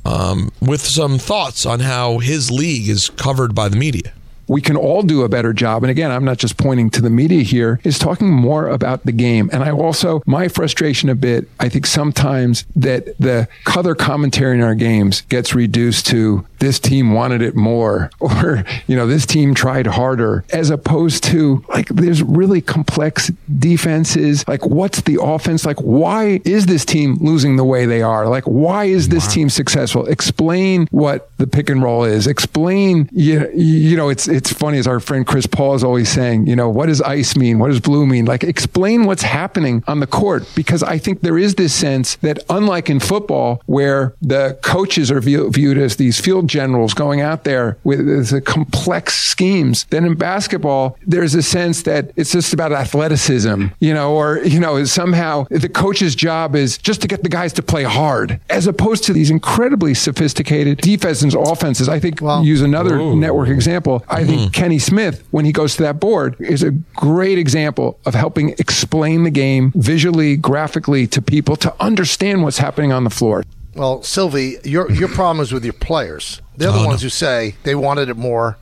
um, 0.04 0.50
with 0.60 0.82
some 0.82 1.18
thoughts 1.18 1.64
on 1.64 1.80
how 1.80 2.18
his 2.18 2.50
league 2.50 2.88
is 2.90 3.08
covered 3.08 3.54
by 3.54 3.70
the 3.70 3.76
media. 3.76 4.12
We 4.48 4.60
can 4.60 4.76
all 4.76 5.02
do 5.02 5.22
a 5.22 5.28
better 5.28 5.52
job. 5.52 5.82
And 5.82 5.90
again, 5.90 6.10
I'm 6.10 6.24
not 6.24 6.38
just 6.38 6.56
pointing 6.56 6.90
to 6.90 7.02
the 7.02 7.10
media 7.10 7.42
here, 7.42 7.80
is 7.84 7.98
talking 7.98 8.30
more 8.30 8.68
about 8.68 9.04
the 9.04 9.12
game. 9.12 9.50
And 9.52 9.62
I 9.62 9.70
also, 9.70 10.22
my 10.26 10.48
frustration 10.48 11.08
a 11.08 11.14
bit, 11.14 11.48
I 11.60 11.68
think 11.68 11.86
sometimes 11.86 12.64
that 12.76 13.16
the 13.18 13.48
color 13.64 13.94
commentary 13.94 14.58
in 14.58 14.64
our 14.64 14.74
games 14.74 15.22
gets 15.22 15.54
reduced 15.54 16.06
to 16.08 16.46
this 16.58 16.78
team 16.78 17.12
wanted 17.12 17.42
it 17.42 17.54
more 17.54 18.10
or, 18.20 18.64
you 18.86 18.96
know, 18.96 19.06
this 19.06 19.26
team 19.26 19.54
tried 19.54 19.86
harder 19.86 20.44
as 20.52 20.70
opposed 20.70 21.24
to 21.24 21.64
like 21.68 21.88
there's 21.88 22.22
really 22.22 22.60
complex 22.60 23.30
defenses. 23.58 24.46
Like 24.48 24.64
what's 24.64 25.02
the 25.02 25.18
offense? 25.22 25.66
Like 25.66 25.78
why 25.78 26.40
is 26.44 26.66
this 26.66 26.84
team 26.84 27.16
losing 27.20 27.56
the 27.56 27.64
way 27.64 27.86
they 27.86 28.02
are? 28.02 28.28
Like 28.28 28.44
why 28.44 28.84
is 28.84 29.08
this 29.08 29.32
team 29.32 29.50
successful? 29.50 30.06
Explain 30.06 30.86
what 30.90 31.30
the 31.38 31.46
pick 31.46 31.68
and 31.68 31.82
roll 31.82 32.04
is. 32.04 32.26
Explain, 32.26 33.08
you, 33.12 33.50
you 33.54 33.96
know, 33.96 34.08
it's, 34.08 34.26
it's 34.34 34.52
funny 34.52 34.78
as 34.78 34.86
our 34.86 35.00
friend 35.00 35.26
Chris 35.26 35.46
Paul 35.46 35.74
is 35.74 35.84
always 35.84 36.08
saying, 36.08 36.46
you 36.46 36.56
know, 36.56 36.68
what 36.68 36.86
does 36.86 37.00
ice 37.00 37.36
mean? 37.36 37.58
What 37.58 37.68
does 37.68 37.80
blue 37.80 38.06
mean? 38.06 38.24
Like 38.24 38.42
explain 38.42 39.04
what's 39.04 39.22
happening 39.22 39.84
on 39.86 40.00
the 40.00 40.06
court 40.06 40.44
because 40.56 40.82
I 40.82 40.98
think 40.98 41.20
there 41.20 41.38
is 41.38 41.54
this 41.54 41.72
sense 41.72 42.16
that 42.16 42.42
unlike 42.50 42.90
in 42.90 42.98
football 42.98 43.62
where 43.66 44.14
the 44.20 44.58
coaches 44.62 45.10
are 45.10 45.20
view, 45.20 45.50
viewed 45.50 45.78
as 45.78 45.96
these 45.96 46.20
field 46.20 46.48
generals 46.48 46.94
going 46.94 47.20
out 47.20 47.44
there 47.44 47.78
with 47.84 48.30
the 48.30 48.40
complex 48.40 49.14
schemes, 49.14 49.84
then 49.90 50.04
in 50.04 50.14
basketball, 50.14 50.98
there's 51.06 51.34
a 51.34 51.42
sense 51.42 51.82
that 51.82 52.10
it's 52.16 52.32
just 52.32 52.52
about 52.52 52.72
athleticism, 52.72 53.66
you 53.78 53.94
know, 53.94 54.14
or, 54.14 54.40
you 54.44 54.58
know, 54.58 54.84
somehow 54.84 55.46
the 55.50 55.68
coach's 55.68 56.16
job 56.16 56.56
is 56.56 56.76
just 56.76 57.00
to 57.02 57.08
get 57.08 57.22
the 57.22 57.28
guys 57.28 57.52
to 57.52 57.62
play 57.62 57.84
hard 57.84 58.40
as 58.50 58.66
opposed 58.66 59.04
to 59.04 59.12
these 59.12 59.30
incredibly 59.30 59.94
sophisticated 59.94 60.78
defenses, 60.78 61.34
and 61.34 61.34
offenses. 61.34 61.88
I 61.88 62.00
think, 62.00 62.20
use 62.42 62.62
another 62.62 62.98
network 63.14 63.48
example. 63.48 64.04
I 64.08 64.23
think 64.24 64.52
Kenny 64.52 64.78
Smith, 64.78 65.22
when 65.30 65.44
he 65.44 65.52
goes 65.52 65.76
to 65.76 65.82
that 65.84 66.00
board, 66.00 66.36
is 66.40 66.62
a 66.62 66.70
great 66.70 67.38
example 67.38 67.98
of 68.06 68.14
helping 68.14 68.50
explain 68.50 69.24
the 69.24 69.30
game 69.30 69.72
visually, 69.74 70.36
graphically 70.36 71.06
to 71.08 71.22
people 71.22 71.56
to 71.56 71.74
understand 71.80 72.42
what's 72.42 72.58
happening 72.58 72.92
on 72.92 73.04
the 73.04 73.10
floor. 73.10 73.44
Well, 73.74 74.02
Sylvie, 74.02 74.56
your 74.64 74.90
your 74.92 75.08
problem 75.18 75.42
is 75.42 75.52
with 75.52 75.64
your 75.64 75.72
players. 75.74 76.40
They're 76.56 76.70
the 76.72 76.78
Oh, 76.78 76.86
ones 76.86 77.02
no. 77.02 77.06
who 77.06 77.10
say 77.10 77.54
they 77.64 77.74
wanted 77.74 78.08
it 78.08 78.16
more. 78.16 78.56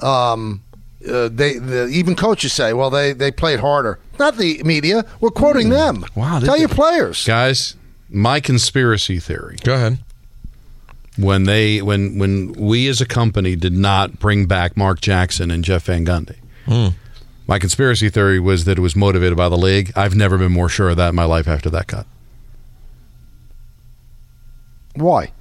Um, 0.00 0.62
uh, 1.06 1.28
they 1.28 1.58
the, 1.58 1.86
even 1.88 2.16
coaches 2.16 2.52
say, 2.52 2.72
well, 2.72 2.90
they 2.90 3.12
they 3.12 3.30
played 3.30 3.60
harder. 3.60 3.98
Not 4.18 4.36
the 4.38 4.62
media. 4.64 5.04
We're 5.20 5.30
quoting 5.30 5.68
them. 5.68 6.04
Wow, 6.14 6.40
Tell 6.40 6.56
your 6.56 6.68
players. 6.70 7.24
guys. 7.24 7.76
My 8.08 8.40
conspiracy 8.40 9.18
theory. 9.18 9.56
Go 9.62 9.74
ahead. 9.74 9.98
When 11.16 11.44
they 11.44 11.80
when 11.82 12.18
when 12.18 12.52
we 12.52 12.88
as 12.88 13.00
a 13.00 13.06
company 13.06 13.56
did 13.56 13.72
not 13.72 14.18
bring 14.18 14.46
back 14.46 14.76
Mark 14.76 15.00
Jackson 15.00 15.50
and 15.50 15.64
Jeff 15.64 15.84
Van 15.84 16.04
Gundy. 16.04 16.36
Hmm. 16.66 16.88
My 17.46 17.58
conspiracy 17.58 18.08
theory 18.10 18.40
was 18.40 18.64
that 18.64 18.76
it 18.76 18.80
was 18.80 18.96
motivated 18.96 19.36
by 19.36 19.48
the 19.48 19.56
league. 19.56 19.92
I've 19.96 20.14
never 20.16 20.36
been 20.36 20.52
more 20.52 20.68
sure 20.68 20.88
of 20.90 20.96
that 20.96 21.10
in 21.10 21.14
my 21.14 21.24
life 21.24 21.46
after 21.46 21.70
that 21.70 21.86
cut. 21.86 22.06
Why? 24.94 25.32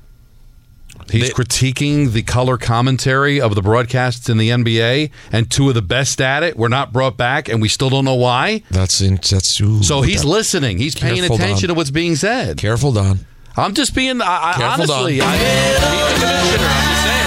He's 1.10 1.34
critiquing 1.34 2.14
the 2.14 2.24
color 2.24 2.58
commentary 2.58 3.40
of 3.40 3.54
the 3.54 3.62
broadcasts 3.62 4.28
in 4.30 4.38
the 4.38 4.50
NBA, 4.50 5.12
and 5.32 5.52
two 5.52 5.70
of 5.70 5.76
the 5.76 5.82
best 5.82 6.20
at 6.20 6.42
it 6.42 6.58
were 6.58 6.70
not 6.70 6.92
brought 6.94 7.16
back, 7.16 7.48
and 7.48 7.62
we 7.62 7.68
still 7.70 7.90
don't 7.90 8.06
know 8.06 8.16
why. 8.16 8.64
That's 8.72 9.02
in, 9.02 9.16
that's 9.18 9.60
ooh, 9.62 9.84
So 9.84 10.02
he's 10.02 10.22
that- 10.24 10.28
listening. 10.28 10.78
He's 10.80 10.96
paying 10.96 11.24
attention 11.24 11.68
Don. 11.68 11.68
to 11.70 11.74
what's 11.76 11.92
being 11.92 12.16
said. 12.16 12.58
Careful, 12.58 12.92
Don. 12.92 13.20
I'm 13.58 13.74
just 13.74 13.96
being. 13.96 14.22
I, 14.22 14.54
I, 14.58 14.74
honestly, 14.74 15.22
I, 15.22 15.38
the. 15.38 15.46
I'm 15.86 16.90
just 16.90 17.04
saying. 17.04 17.26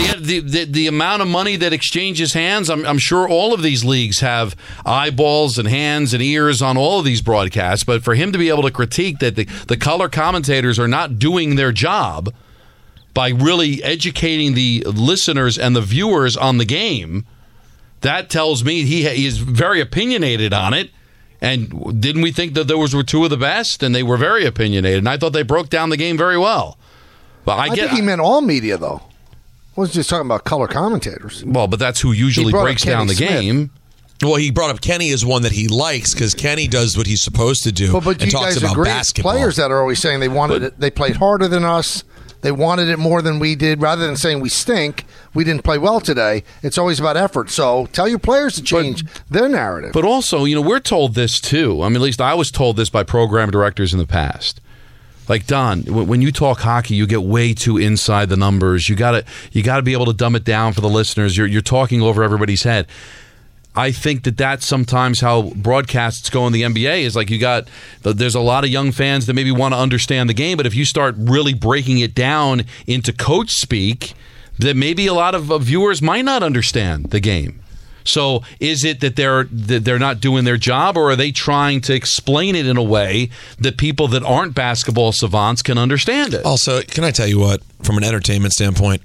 The, 0.00 0.40
the, 0.40 0.40
the, 0.40 0.64
the 0.64 0.86
amount 0.86 1.22
of 1.22 1.28
money 1.28 1.56
that 1.56 1.72
exchanges 1.72 2.32
hands, 2.32 2.70
I'm, 2.70 2.86
I'm 2.86 2.98
sure 2.98 3.28
all 3.28 3.52
of 3.52 3.62
these 3.62 3.84
leagues 3.84 4.20
have 4.20 4.54
eyeballs 4.84 5.58
and 5.58 5.66
hands 5.66 6.14
and 6.14 6.22
ears 6.22 6.62
on 6.62 6.76
all 6.76 6.98
of 6.98 7.04
these 7.04 7.20
broadcasts. 7.20 7.84
But 7.84 8.02
for 8.02 8.14
him 8.14 8.32
to 8.32 8.38
be 8.38 8.48
able 8.48 8.62
to 8.62 8.70
critique 8.70 9.18
that 9.18 9.36
the, 9.36 9.44
the 9.66 9.76
color 9.76 10.08
commentators 10.08 10.78
are 10.78 10.88
not 10.88 11.18
doing 11.18 11.56
their 11.56 11.72
job 11.72 12.32
by 13.12 13.30
really 13.30 13.82
educating 13.82 14.54
the 14.54 14.84
listeners 14.86 15.58
and 15.58 15.74
the 15.74 15.82
viewers 15.82 16.36
on 16.36 16.58
the 16.58 16.64
game, 16.64 17.26
that 18.02 18.30
tells 18.30 18.64
me 18.64 18.84
he, 18.84 19.08
he 19.08 19.26
is 19.26 19.38
very 19.38 19.80
opinionated 19.80 20.52
on 20.52 20.72
it. 20.74 20.90
And 21.42 22.00
didn't 22.00 22.22
we 22.22 22.32
think 22.32 22.54
that 22.54 22.68
those 22.68 22.94
were 22.94 23.02
two 23.02 23.24
of 23.24 23.30
the 23.30 23.36
best? 23.36 23.82
And 23.82 23.94
they 23.94 24.02
were 24.02 24.16
very 24.18 24.44
opinionated. 24.44 24.98
And 24.98 25.08
I 25.08 25.16
thought 25.16 25.32
they 25.32 25.42
broke 25.42 25.70
down 25.70 25.88
the 25.90 25.96
game 25.96 26.16
very 26.18 26.36
well. 26.38 26.76
But 27.46 27.58
I, 27.58 27.62
I, 27.62 27.68
get 27.74 27.88
think 27.88 27.92
he 27.92 28.02
meant 28.02 28.20
all 28.20 28.42
media, 28.42 28.76
though. 28.76 29.00
wasn't 29.74 29.94
just 29.94 30.10
talking 30.10 30.26
about 30.26 30.44
color 30.44 30.68
commentators. 30.68 31.42
well, 31.46 31.66
but 31.66 31.78
that's 31.78 32.00
who 32.00 32.12
usually 32.12 32.46
He 32.46 32.50
brought 32.52 32.60
up 32.62 32.66
breaks 32.66 32.82
down 32.84 33.06
the 33.06 33.14
Smith. 33.14 33.30
game. 33.30 33.70
Well, 34.22 34.34
he 34.36 34.50
brought 34.50 34.68
up 34.68 34.82
Kenny 34.82 35.10
as 35.12 35.24
one 35.24 35.40
that 35.42 35.52
he 35.52 35.66
likes 35.68 36.12
because 36.12 36.34
Kenny 36.34 36.68
does 36.68 36.94
what 36.98 37.06
he's 37.06 37.22
supposed 37.22 37.62
to 37.62 37.72
do 37.72 37.90
But, 37.92 38.04
but 38.04 38.22
and 38.22 38.26
you 38.26 38.30
talks 38.30 38.48
guys 38.54 38.56
about 38.58 38.72
agree? 38.72 38.84
basketball. 38.84 39.32
Players 39.32 39.56
that 39.56 39.70
are 39.70 39.80
always 39.80 39.98
saying 39.98 40.20
they 40.20 40.28
wanted 40.28 40.62
it, 40.62 40.78
they 40.78 40.90
played 40.90 41.16
harder 41.16 41.48
than 41.48 41.64
us. 41.64 42.04
They 42.42 42.52
wanted 42.52 42.88
it 42.88 42.98
more 42.98 43.22
than 43.22 43.38
we 43.38 43.54
did. 43.54 43.82
Rather 43.82 44.06
than 44.06 44.16
saying 44.16 44.40
we 44.40 44.48
stink, 44.48 45.04
we 45.34 45.44
didn't 45.44 45.62
play 45.62 45.78
well 45.78 46.00
today. 46.00 46.42
It's 46.62 46.78
always 46.78 46.98
about 46.98 47.16
effort. 47.16 47.50
So 47.50 47.86
tell 47.92 48.08
your 48.08 48.18
players 48.18 48.54
to 48.56 48.62
change 48.62 49.04
their 49.28 49.48
narrative. 49.48 49.92
But 49.92 50.04
also, 50.04 50.44
you 50.44 50.54
know, 50.54 50.62
we're 50.62 50.80
told 50.80 51.14
this 51.14 51.40
too. 51.40 51.82
I 51.82 51.88
mean, 51.88 51.96
at 51.96 52.02
least 52.02 52.20
I 52.20 52.34
was 52.34 52.50
told 52.50 52.76
this 52.76 52.90
by 52.90 53.02
program 53.02 53.50
directors 53.50 53.92
in 53.92 53.98
the 53.98 54.06
past. 54.06 54.60
Like 55.28 55.46
Don, 55.46 55.82
when 55.82 56.08
when 56.08 56.22
you 56.22 56.32
talk 56.32 56.58
hockey, 56.58 56.96
you 56.96 57.06
get 57.06 57.22
way 57.22 57.54
too 57.54 57.76
inside 57.78 58.28
the 58.30 58.36
numbers. 58.36 58.88
You 58.88 58.96
got 58.96 59.12
to 59.12 59.24
you 59.52 59.62
got 59.62 59.76
to 59.76 59.82
be 59.82 59.92
able 59.92 60.06
to 60.06 60.12
dumb 60.12 60.34
it 60.34 60.42
down 60.42 60.72
for 60.72 60.80
the 60.80 60.88
listeners. 60.88 61.36
You're 61.36 61.46
you're 61.46 61.62
talking 61.62 62.02
over 62.02 62.24
everybody's 62.24 62.64
head. 62.64 62.88
I 63.74 63.92
think 63.92 64.24
that 64.24 64.36
that's 64.36 64.66
sometimes 64.66 65.20
how 65.20 65.50
broadcasts 65.54 66.28
go 66.28 66.46
in 66.46 66.52
the 66.52 66.62
NBA 66.62 67.02
is 67.02 67.14
like 67.14 67.30
you 67.30 67.38
got 67.38 67.68
there's 68.02 68.34
a 68.34 68.40
lot 68.40 68.64
of 68.64 68.70
young 68.70 68.90
fans 68.90 69.26
that 69.26 69.34
maybe 69.34 69.52
want 69.52 69.74
to 69.74 69.78
understand 69.78 70.28
the 70.28 70.34
game, 70.34 70.56
but 70.56 70.66
if 70.66 70.74
you 70.74 70.84
start 70.84 71.14
really 71.16 71.54
breaking 71.54 71.98
it 71.98 72.14
down 72.14 72.64
into 72.86 73.12
coach 73.12 73.50
speak, 73.52 74.14
that 74.58 74.76
maybe 74.76 75.06
a 75.06 75.14
lot 75.14 75.34
of 75.34 75.44
viewers 75.62 76.02
might 76.02 76.24
not 76.24 76.42
understand 76.42 77.10
the 77.10 77.20
game. 77.20 77.60
So 78.02 78.42
is 78.58 78.84
it 78.84 79.00
that 79.00 79.16
they're 79.16 79.44
that 79.44 79.84
they're 79.84 79.98
not 79.98 80.20
doing 80.20 80.44
their 80.44 80.56
job, 80.56 80.96
or 80.96 81.10
are 81.10 81.16
they 81.16 81.30
trying 81.30 81.80
to 81.82 81.94
explain 81.94 82.56
it 82.56 82.66
in 82.66 82.76
a 82.76 82.82
way 82.82 83.30
that 83.58 83.76
people 83.76 84.08
that 84.08 84.22
aren't 84.24 84.54
basketball 84.54 85.12
savants 85.12 85.62
can 85.62 85.78
understand 85.78 86.34
it? 86.34 86.44
Also, 86.44 86.82
can 86.82 87.04
I 87.04 87.10
tell 87.10 87.26
you 87.26 87.38
what, 87.38 87.62
from 87.82 87.98
an 87.98 88.04
entertainment 88.04 88.52
standpoint, 88.52 89.02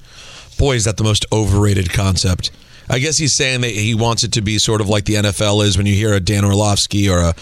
boy, 0.58 0.76
is 0.76 0.86
that 0.86 0.98
the 0.98 1.04
most 1.04 1.26
overrated 1.32 1.92
concept. 1.92 2.52
I 2.90 3.00
guess 3.00 3.18
he's 3.18 3.36
saying 3.36 3.62
that 3.62 3.72
he 3.72 3.96
wants 3.96 4.24
it 4.24 4.34
to 4.34 4.42
be 4.42 4.58
sort 4.58 4.82
of 4.82 4.90
like 4.90 5.06
the 5.06 5.16
NFL 5.16 5.66
is 5.66 5.78
when 5.78 5.86
you 5.86 5.96
hear 5.96 6.14
a 6.14 6.20
Dan 6.20 6.46
Orlovsky 6.46 7.10
or 7.10 7.20
a, 7.20 7.36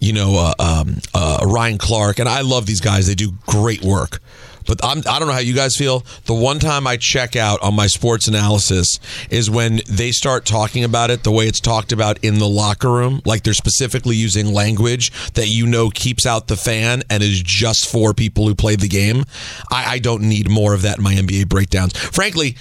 you 0.00 0.12
know, 0.12 0.52
a, 0.58 0.62
um, 0.62 0.96
a 1.14 1.46
Ryan 1.46 1.78
Clark, 1.78 2.18
and 2.18 2.28
I 2.28 2.42
love 2.42 2.66
these 2.66 2.80
guys. 2.80 3.06
They 3.06 3.14
do 3.14 3.32
great 3.46 3.82
work. 3.82 4.20
But 4.66 4.84
I'm, 4.84 4.98
I 4.98 5.18
don't 5.18 5.26
know 5.26 5.34
how 5.34 5.40
you 5.40 5.54
guys 5.54 5.76
feel. 5.76 6.04
The 6.26 6.34
one 6.34 6.58
time 6.58 6.86
I 6.86 6.96
check 6.96 7.34
out 7.34 7.60
on 7.62 7.74
my 7.74 7.86
sports 7.86 8.28
analysis 8.28 9.00
is 9.30 9.50
when 9.50 9.80
they 9.88 10.12
start 10.12 10.44
talking 10.44 10.84
about 10.84 11.10
it 11.10 11.24
the 11.24 11.32
way 11.32 11.46
it's 11.48 11.60
talked 11.60 11.92
about 11.92 12.22
in 12.22 12.38
the 12.38 12.46
locker 12.46 12.90
room. 12.90 13.20
Like 13.24 13.42
they're 13.42 13.54
specifically 13.54 14.16
using 14.16 14.52
language 14.52 15.10
that 15.32 15.48
you 15.48 15.66
know 15.66 15.90
keeps 15.90 16.26
out 16.26 16.46
the 16.46 16.56
fan 16.56 17.02
and 17.10 17.22
is 17.22 17.42
just 17.42 17.90
for 17.90 18.14
people 18.14 18.46
who 18.46 18.54
play 18.54 18.76
the 18.76 18.86
game. 18.88 19.24
I, 19.70 19.94
I 19.94 19.98
don't 19.98 20.22
need 20.22 20.48
more 20.48 20.74
of 20.74 20.82
that 20.82 20.98
in 20.98 21.04
my 21.04 21.14
NBA 21.14 21.48
breakdowns. 21.48 21.96
Frankly, 21.96 22.56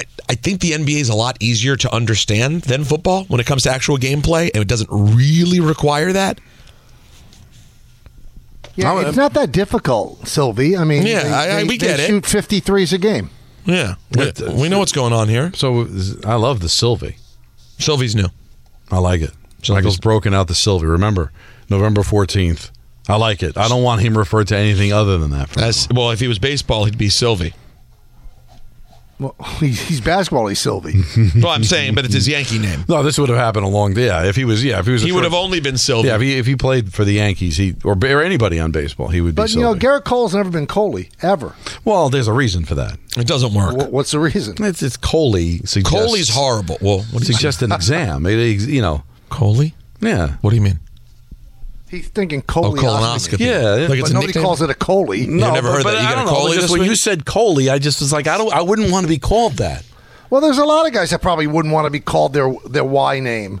I, 0.00 0.04
I 0.30 0.34
think 0.34 0.60
the 0.60 0.72
NBA 0.72 1.00
is 1.00 1.08
a 1.08 1.14
lot 1.14 1.36
easier 1.40 1.76
to 1.76 1.92
understand 1.94 2.62
than 2.62 2.84
football 2.84 3.24
when 3.24 3.40
it 3.40 3.46
comes 3.46 3.62
to 3.64 3.70
actual 3.70 3.98
gameplay, 3.98 4.50
and 4.54 4.62
it 4.62 4.68
doesn't 4.68 4.88
really 4.90 5.60
require 5.60 6.12
that. 6.12 6.40
yeah, 8.76 9.06
it's 9.06 9.16
not 9.16 9.34
that 9.34 9.52
difficult, 9.52 10.26
Sylvie. 10.26 10.76
I 10.76 10.84
mean, 10.84 11.06
Yeah, 11.06 11.22
they, 11.22 11.30
I- 11.32 11.58
I- 11.60 11.62
we 11.64 11.70
they 11.70 11.76
get 11.86 12.00
it. 12.00 12.06
Shoot 12.06 12.26
fifty 12.26 12.60
threes 12.60 12.92
a 12.92 12.98
game. 12.98 13.30
Yeah, 13.66 13.96
we, 14.16 14.32
we 14.54 14.68
know 14.70 14.78
what's 14.78 14.92
going 14.92 15.12
on 15.12 15.28
here. 15.28 15.52
So 15.54 15.86
I 16.24 16.36
love 16.36 16.60
the 16.60 16.68
Sylvie. 16.68 17.16
Sylvie's 17.78 18.16
new. 18.16 18.28
I 18.90 18.98
like 18.98 19.20
it. 19.20 19.32
Michael's 19.68 19.98
broken 20.00 20.32
out 20.32 20.48
the 20.48 20.54
Sylvie. 20.54 20.86
Remember, 20.86 21.30
November 21.68 22.00
14th. 22.00 22.70
I 23.08 23.16
like 23.16 23.42
it. 23.42 23.58
I 23.58 23.68
don't 23.68 23.82
want 23.82 24.00
him 24.00 24.16
referred 24.16 24.48
to 24.48 24.56
anything 24.56 24.92
other 24.92 25.18
than 25.18 25.30
that. 25.32 25.56
As, 25.60 25.86
well, 25.92 26.10
if 26.10 26.20
he 26.20 26.28
was 26.28 26.38
baseball, 26.38 26.86
he'd 26.86 26.96
be 26.96 27.10
Sylvie. 27.10 27.52
Well, 29.20 29.36
he's, 29.60 29.80
he's 29.86 30.00
basketball. 30.00 30.46
He's 30.46 30.58
Sylvie. 30.60 30.94
well, 31.36 31.48
I'm 31.52 31.62
saying, 31.62 31.94
but 31.94 32.04
it's 32.06 32.14
his 32.14 32.26
Yankee 32.26 32.58
name. 32.58 32.84
No, 32.88 33.02
this 33.02 33.18
would 33.18 33.28
have 33.28 33.36
happened 33.38 33.66
a 33.66 33.68
long 33.68 33.94
yeah. 33.96 34.24
If 34.24 34.34
he 34.34 34.44
was 34.46 34.64
yeah, 34.64 34.80
if 34.80 34.86
he 34.86 34.92
was 34.92 35.02
a 35.02 35.06
He 35.06 35.12
would 35.12 35.18
short- 35.22 35.24
have 35.32 35.34
only 35.34 35.60
been 35.60 35.76
Sylvie. 35.76 36.08
yeah. 36.08 36.14
If 36.16 36.20
he, 36.22 36.38
if 36.38 36.46
he 36.46 36.56
played 36.56 36.92
for 36.92 37.04
the 37.04 37.12
Yankees, 37.12 37.56
he 37.58 37.76
or, 37.84 37.92
or 38.02 38.22
anybody 38.22 38.58
on 38.58 38.72
baseball, 38.72 39.08
he 39.08 39.20
would 39.20 39.34
be. 39.34 39.42
But 39.42 39.50
you 39.50 39.60
know, 39.60 39.74
Sylvie. 39.74 39.80
Gerrit 39.80 40.04
Cole's 40.04 40.34
never 40.34 40.50
been 40.50 40.66
Coley 40.66 41.10
ever. 41.22 41.54
well, 41.84 42.08
there's 42.08 42.28
a 42.28 42.32
reason 42.32 42.64
for 42.64 42.74
that. 42.76 42.98
It 43.18 43.26
doesn't 43.26 43.52
work. 43.54 43.74
Wh- 43.74 43.92
What's 43.92 44.10
the 44.12 44.18
reason? 44.20 44.56
It's 44.64 44.82
it's 44.82 44.96
Coley. 44.96 45.58
Suggests, 45.66 45.90
Coley's 46.06 46.28
horrible. 46.30 46.78
Well, 46.80 47.00
what 47.10 47.22
do 47.22 47.28
you 47.28 47.34
suggests 47.34 47.60
an 47.62 47.72
exam. 47.72 48.24
It, 48.26 48.38
it- 48.38 48.68
you 48.68 48.80
know, 48.80 49.02
Coley? 49.28 49.74
yeah. 50.00 50.36
What 50.40 50.50
do 50.50 50.56
you 50.56 50.62
mean? 50.62 50.80
He's 51.90 52.08
thinking 52.08 52.42
Coley. 52.42 52.78
Oh, 52.80 52.82
colonoscopy. 52.82 53.40
Yeah, 53.40 53.88
Like 53.88 53.98
it's 53.98 54.02
but 54.02 54.10
a 54.10 54.14
nobody 54.14 54.26
nickname? 54.28 54.44
calls 54.44 54.62
it 54.62 54.70
a 54.70 54.74
Coley. 54.74 55.26
No, 55.26 55.52
never 55.52 55.72
heard 55.72 55.82
but 55.82 55.92
that. 55.94 56.02
You 56.02 56.06
I 56.08 56.12
got 56.12 56.12
a 56.12 56.16
don't 56.16 56.26
know. 56.26 56.32
Coley 56.40 56.52
Just 56.52 56.62
this 56.62 56.70
when 56.70 56.80
week? 56.82 56.90
you 56.90 56.96
said 56.96 57.24
Coley, 57.26 57.68
I 57.68 57.78
just 57.80 58.00
was 58.00 58.12
like, 58.12 58.26
I 58.28 58.38
don't. 58.38 58.52
I 58.54 58.62
wouldn't 58.62 58.90
want 58.92 59.04
to 59.04 59.08
be 59.08 59.18
called 59.18 59.54
that. 59.54 59.84
Well, 60.30 60.40
there's 60.40 60.58
a 60.58 60.64
lot 60.64 60.86
of 60.86 60.92
guys 60.92 61.10
that 61.10 61.20
probably 61.20 61.48
wouldn't 61.48 61.74
want 61.74 61.86
to 61.86 61.90
be 61.90 61.98
called 62.00 62.32
their 62.32 62.52
their 62.68 62.84
Y 62.84 63.18
name. 63.18 63.60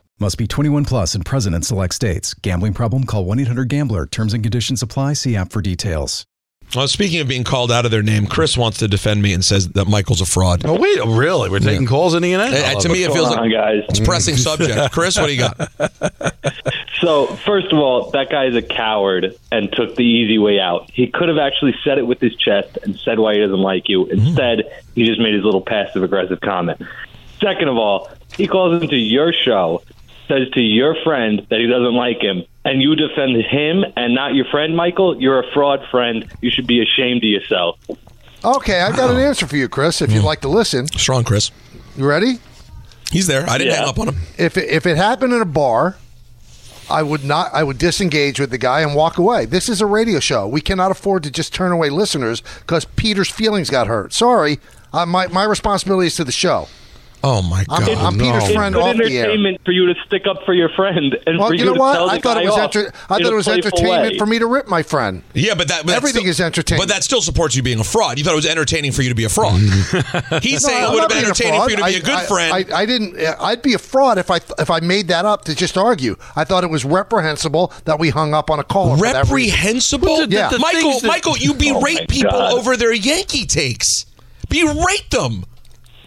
Must 0.21 0.37
be 0.37 0.45
21 0.45 0.85
plus 0.85 1.15
and 1.15 1.25
present 1.25 1.55
in 1.55 1.63
select 1.63 1.95
states. 1.95 2.35
Gambling 2.35 2.75
problem? 2.75 3.05
Call 3.05 3.25
1 3.25 3.39
800 3.39 3.67
Gambler. 3.67 4.05
Terms 4.05 4.35
and 4.35 4.43
conditions 4.43 4.83
apply. 4.83 5.13
See 5.13 5.35
app 5.35 5.51
for 5.51 5.63
details. 5.63 6.27
Well, 6.75 6.87
speaking 6.87 7.21
of 7.21 7.27
being 7.27 7.43
called 7.43 7.71
out 7.71 7.85
of 7.85 7.91
their 7.91 8.03
name, 8.03 8.27
Chris 8.27 8.55
wants 8.55 8.77
to 8.77 8.87
defend 8.87 9.23
me 9.23 9.33
and 9.33 9.43
says 9.43 9.69
that 9.69 9.87
Michael's 9.87 10.21
a 10.21 10.27
fraud. 10.27 10.63
Oh 10.63 10.79
wait, 10.79 10.99
really? 11.07 11.49
We're 11.49 11.57
taking 11.57 11.87
calls 11.87 12.13
in 12.13 12.21
the 12.21 12.33
end. 12.33 12.53
Uh, 12.53 12.79
to 12.81 12.89
me, 12.89 13.03
it 13.03 13.11
feels 13.11 13.35
like 13.35 13.51
guys. 13.51 13.83
it's 13.89 13.97
a 13.97 14.03
pressing 14.03 14.37
subject. 14.37 14.91
Chris, 14.93 15.17
what 15.17 15.25
do 15.25 15.33
you 15.33 15.39
got? 15.39 16.35
So, 16.99 17.25
first 17.25 17.73
of 17.73 17.79
all, 17.79 18.11
that 18.11 18.29
guy 18.29 18.45
is 18.45 18.55
a 18.55 18.61
coward 18.61 19.35
and 19.51 19.71
took 19.71 19.95
the 19.95 20.03
easy 20.03 20.37
way 20.37 20.59
out. 20.59 20.91
He 20.93 21.07
could 21.07 21.29
have 21.29 21.39
actually 21.39 21.73
said 21.83 21.97
it 21.97 22.05
with 22.05 22.19
his 22.19 22.35
chest 22.35 22.77
and 22.83 22.95
said 22.95 23.17
why 23.17 23.33
he 23.33 23.39
doesn't 23.39 23.57
like 23.59 23.89
you. 23.89 24.05
Instead, 24.05 24.71
he 24.93 25.07
just 25.07 25.19
made 25.19 25.33
his 25.33 25.43
little 25.43 25.61
passive 25.61 26.03
aggressive 26.03 26.41
comment. 26.41 26.79
Second 27.39 27.69
of 27.69 27.77
all, 27.77 28.07
he 28.37 28.47
calls 28.47 28.81
into 28.81 28.95
your 28.95 29.33
show, 29.33 29.81
says 30.31 30.49
to 30.53 30.61
your 30.61 30.95
friend 31.03 31.45
that 31.49 31.59
he 31.59 31.67
doesn't 31.67 31.93
like 31.95 32.21
him, 32.21 32.43
and 32.63 32.81
you 32.81 32.95
defend 32.95 33.35
him 33.43 33.83
and 33.95 34.15
not 34.15 34.33
your 34.33 34.45
friend, 34.45 34.75
Michael. 34.75 35.19
You're 35.21 35.39
a 35.41 35.51
fraud 35.53 35.79
friend. 35.91 36.25
You 36.41 36.49
should 36.51 36.67
be 36.67 36.81
ashamed 36.81 37.17
of 37.23 37.29
yourself. 37.29 37.77
Okay, 38.43 38.79
I've 38.81 38.95
got 38.95 39.09
an 39.11 39.17
answer 39.17 39.45
for 39.47 39.57
you, 39.57 39.67
Chris. 39.69 40.01
If 40.01 40.11
you'd 40.11 40.23
like 40.23 40.41
to 40.41 40.47
listen, 40.47 40.87
Strong, 40.87 41.25
Chris. 41.25 41.51
you 41.97 42.07
ready? 42.07 42.39
He's 43.11 43.27
there. 43.27 43.47
I 43.49 43.57
didn't 43.57 43.73
Yeah. 43.73 43.79
hang 43.81 43.89
up 43.89 43.99
on 43.99 44.07
him. 44.07 44.15
If 44.37 44.57
it, 44.57 44.69
if 44.69 44.85
it 44.85 44.95
happened 44.97 45.33
in 45.33 45.41
a 45.41 45.45
bar, 45.45 45.97
I 46.89 47.03
would 47.03 47.23
not. 47.23 47.51
I 47.53 47.63
would 47.63 47.77
disengage 47.77 48.39
with 48.39 48.49
the 48.51 48.57
guy 48.57 48.81
and 48.81 48.95
walk 48.95 49.17
away. 49.17 49.45
This 49.45 49.69
is 49.69 49.81
a 49.81 49.85
radio 49.85 50.19
show. 50.19 50.47
We 50.47 50.61
cannot 50.61 50.91
afford 50.91 51.23
to 51.23 51.31
just 51.31 51.53
turn 51.53 51.71
away 51.71 51.89
listeners 51.89 52.41
because 52.59 52.85
Peter's 52.85 53.29
feelings 53.29 53.69
got 53.69 53.87
hurt. 53.87 54.13
Sorry, 54.13 54.59
uh, 54.93 55.05
my 55.05 55.27
my 55.27 55.43
responsibility 55.43 56.07
is 56.07 56.15
to 56.15 56.23
the 56.23 56.31
show. 56.31 56.67
Oh 57.23 57.41
my 57.43 57.63
I'm, 57.69 57.85
God! 57.85 57.97
I'm 57.99 58.17
Peter's 58.17 58.43
It's 58.45 58.53
friend 58.53 58.73
good 58.73 58.81
off 58.83 58.97
the 58.97 59.03
air. 59.15 59.25
entertainment 59.25 59.61
for 59.63 59.71
you 59.71 59.85
to 59.93 59.93
stick 60.07 60.25
up 60.27 60.43
for 60.43 60.53
your 60.55 60.69
friend 60.69 61.15
and 61.27 61.37
Well, 61.37 61.49
for 61.49 61.53
you 61.53 61.59
you, 61.59 61.65
know 61.67 61.73
to 61.75 61.79
what? 61.79 61.93
tell 61.93 62.05
the 62.07 62.13
I 62.13 62.19
thought 62.19 62.37
it 62.37 62.39
guy 62.41 62.45
was 62.49 62.53
off 62.57 62.75
enter- 62.75 62.91
I 63.09 63.17
thought 63.19 63.21
it 63.21 63.35
was 63.35 63.47
entertainment 63.47 64.13
way. 64.13 64.17
for 64.17 64.25
me 64.25 64.39
to 64.39 64.47
rip 64.47 64.67
my 64.67 64.81
friend. 64.81 65.21
Yeah, 65.35 65.53
but 65.53 65.67
that 65.67 65.85
but 65.85 65.93
Everything 65.95 66.21
still- 66.21 66.31
is 66.31 66.41
entertaining. 66.41 66.81
But 66.81 66.89
that 66.89 67.03
still 67.03 67.21
supports 67.21 67.55
you 67.55 67.61
being 67.61 67.79
a 67.79 67.83
fraud. 67.83 68.17
You 68.17 68.23
thought 68.23 68.33
it 68.33 68.37
was 68.37 68.47
entertaining 68.47 68.91
for 68.91 69.03
you 69.03 69.09
to 69.09 69.15
be 69.15 69.25
a 69.25 69.29
fraud. 69.29 69.59
He's 70.41 70.65
saying 70.65 70.81
No, 70.81 70.87
it 70.87 70.89
I'm 70.89 70.93
would 70.93 70.99
have 71.01 71.09
been 71.09 71.17
entertaining 71.19 71.61
for 71.61 71.69
you 71.69 71.77
to 71.77 71.83
be 71.85 71.95
a 71.95 71.99
good 72.01 72.09
I- 72.09 72.21
I- 72.21 72.25
friend. 72.25 72.53
I, 72.73 72.81
I 72.81 72.85
didn't. 72.87 73.19
uh, 73.19 73.35
I'd 73.39 73.61
be 73.61 73.75
a 73.75 73.79
fraud 73.79 74.17
if 74.17 74.31
I 74.31 74.37
if 74.57 74.71
I 74.71 74.79
made 74.79 75.07
that 75.09 75.25
up 75.25 75.45
to 75.45 75.55
just 75.55 75.77
argue. 75.77 76.15
I 76.35 76.43
thought 76.43 76.63
it 76.63 76.71
was 76.71 76.85
reprehensible 76.85 77.71
that 77.85 77.99
we 77.99 78.09
hung 78.09 78.33
up 78.33 78.49
on 78.49 78.57
a 78.59 78.63
caller. 78.63 78.97
for 78.97 79.03
that 79.03 79.27
reason. 79.29 79.51
Reprehensible? 79.59 80.23
Yeah. 80.25 80.49
Michael, 80.59 80.99
Michael, 81.03 81.37
you 81.37 81.53
berate 81.53 81.99
Oh 82.01 82.05
people 82.07 82.35
over 82.41 82.75
their 82.75 82.93
Yankee 82.93 83.45
takes. 83.45 84.05
Berate 84.49 85.09
them. 85.11 85.45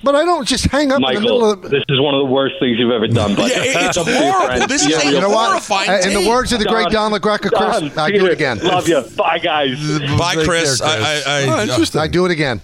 But 0.05 0.15
I 0.15 0.25
don't 0.25 0.47
just 0.47 0.67
hang 0.67 0.93
up 0.93 0.99
in 0.99 1.03
the 1.15 1.21
middle 1.21 1.41
Michael, 1.41 1.65
of. 1.65 1.71
this 1.71 1.83
is 1.89 1.99
one 2.01 2.15
of 2.15 2.21
the 2.21 2.33
worst 2.33 2.57
things 2.61 2.79
you've 2.79 2.91
ever 2.93 3.09
done. 3.09 3.35
But 3.35 3.51
Yeah, 3.57 3.89
it's 3.89 3.97
Up 3.97 4.05
to 4.07 4.13
your 4.13 4.21
horrible. 4.33 4.67
This 4.67 4.83
is 4.85 4.89
Yeah, 4.91 5.09
a 5.09 5.13
you 5.13 5.21
know 5.21 5.31
what? 5.31 5.49
horrifying 5.49 5.91
Uh, 5.91 6.07
In 6.09 6.13
the 6.23 6.29
words 6.29 6.53
of 6.53 6.59
the 6.59 6.67
great 6.67 6.89
Don 6.91 7.13
LaGreca, 7.13 7.51
Don, 7.51 7.81
Chris, 7.81 7.99
I 7.99 8.09
do 8.11 8.13
Peter, 8.19 8.27
it 8.27 8.33
again. 8.33 8.59
Love 8.59 8.87
you. 8.87 9.01
Bye, 9.17 9.39
guys. 9.39 9.99
Bye, 10.19 10.35
Chris. 10.45 10.81
I, 10.81 10.97
I, 10.97 11.23
I, 11.27 11.45
Oh, 11.49 11.63
interesting. 11.63 12.01
I 12.01 12.07
do 12.07 12.27
it 12.27 12.31
again. 12.31 12.61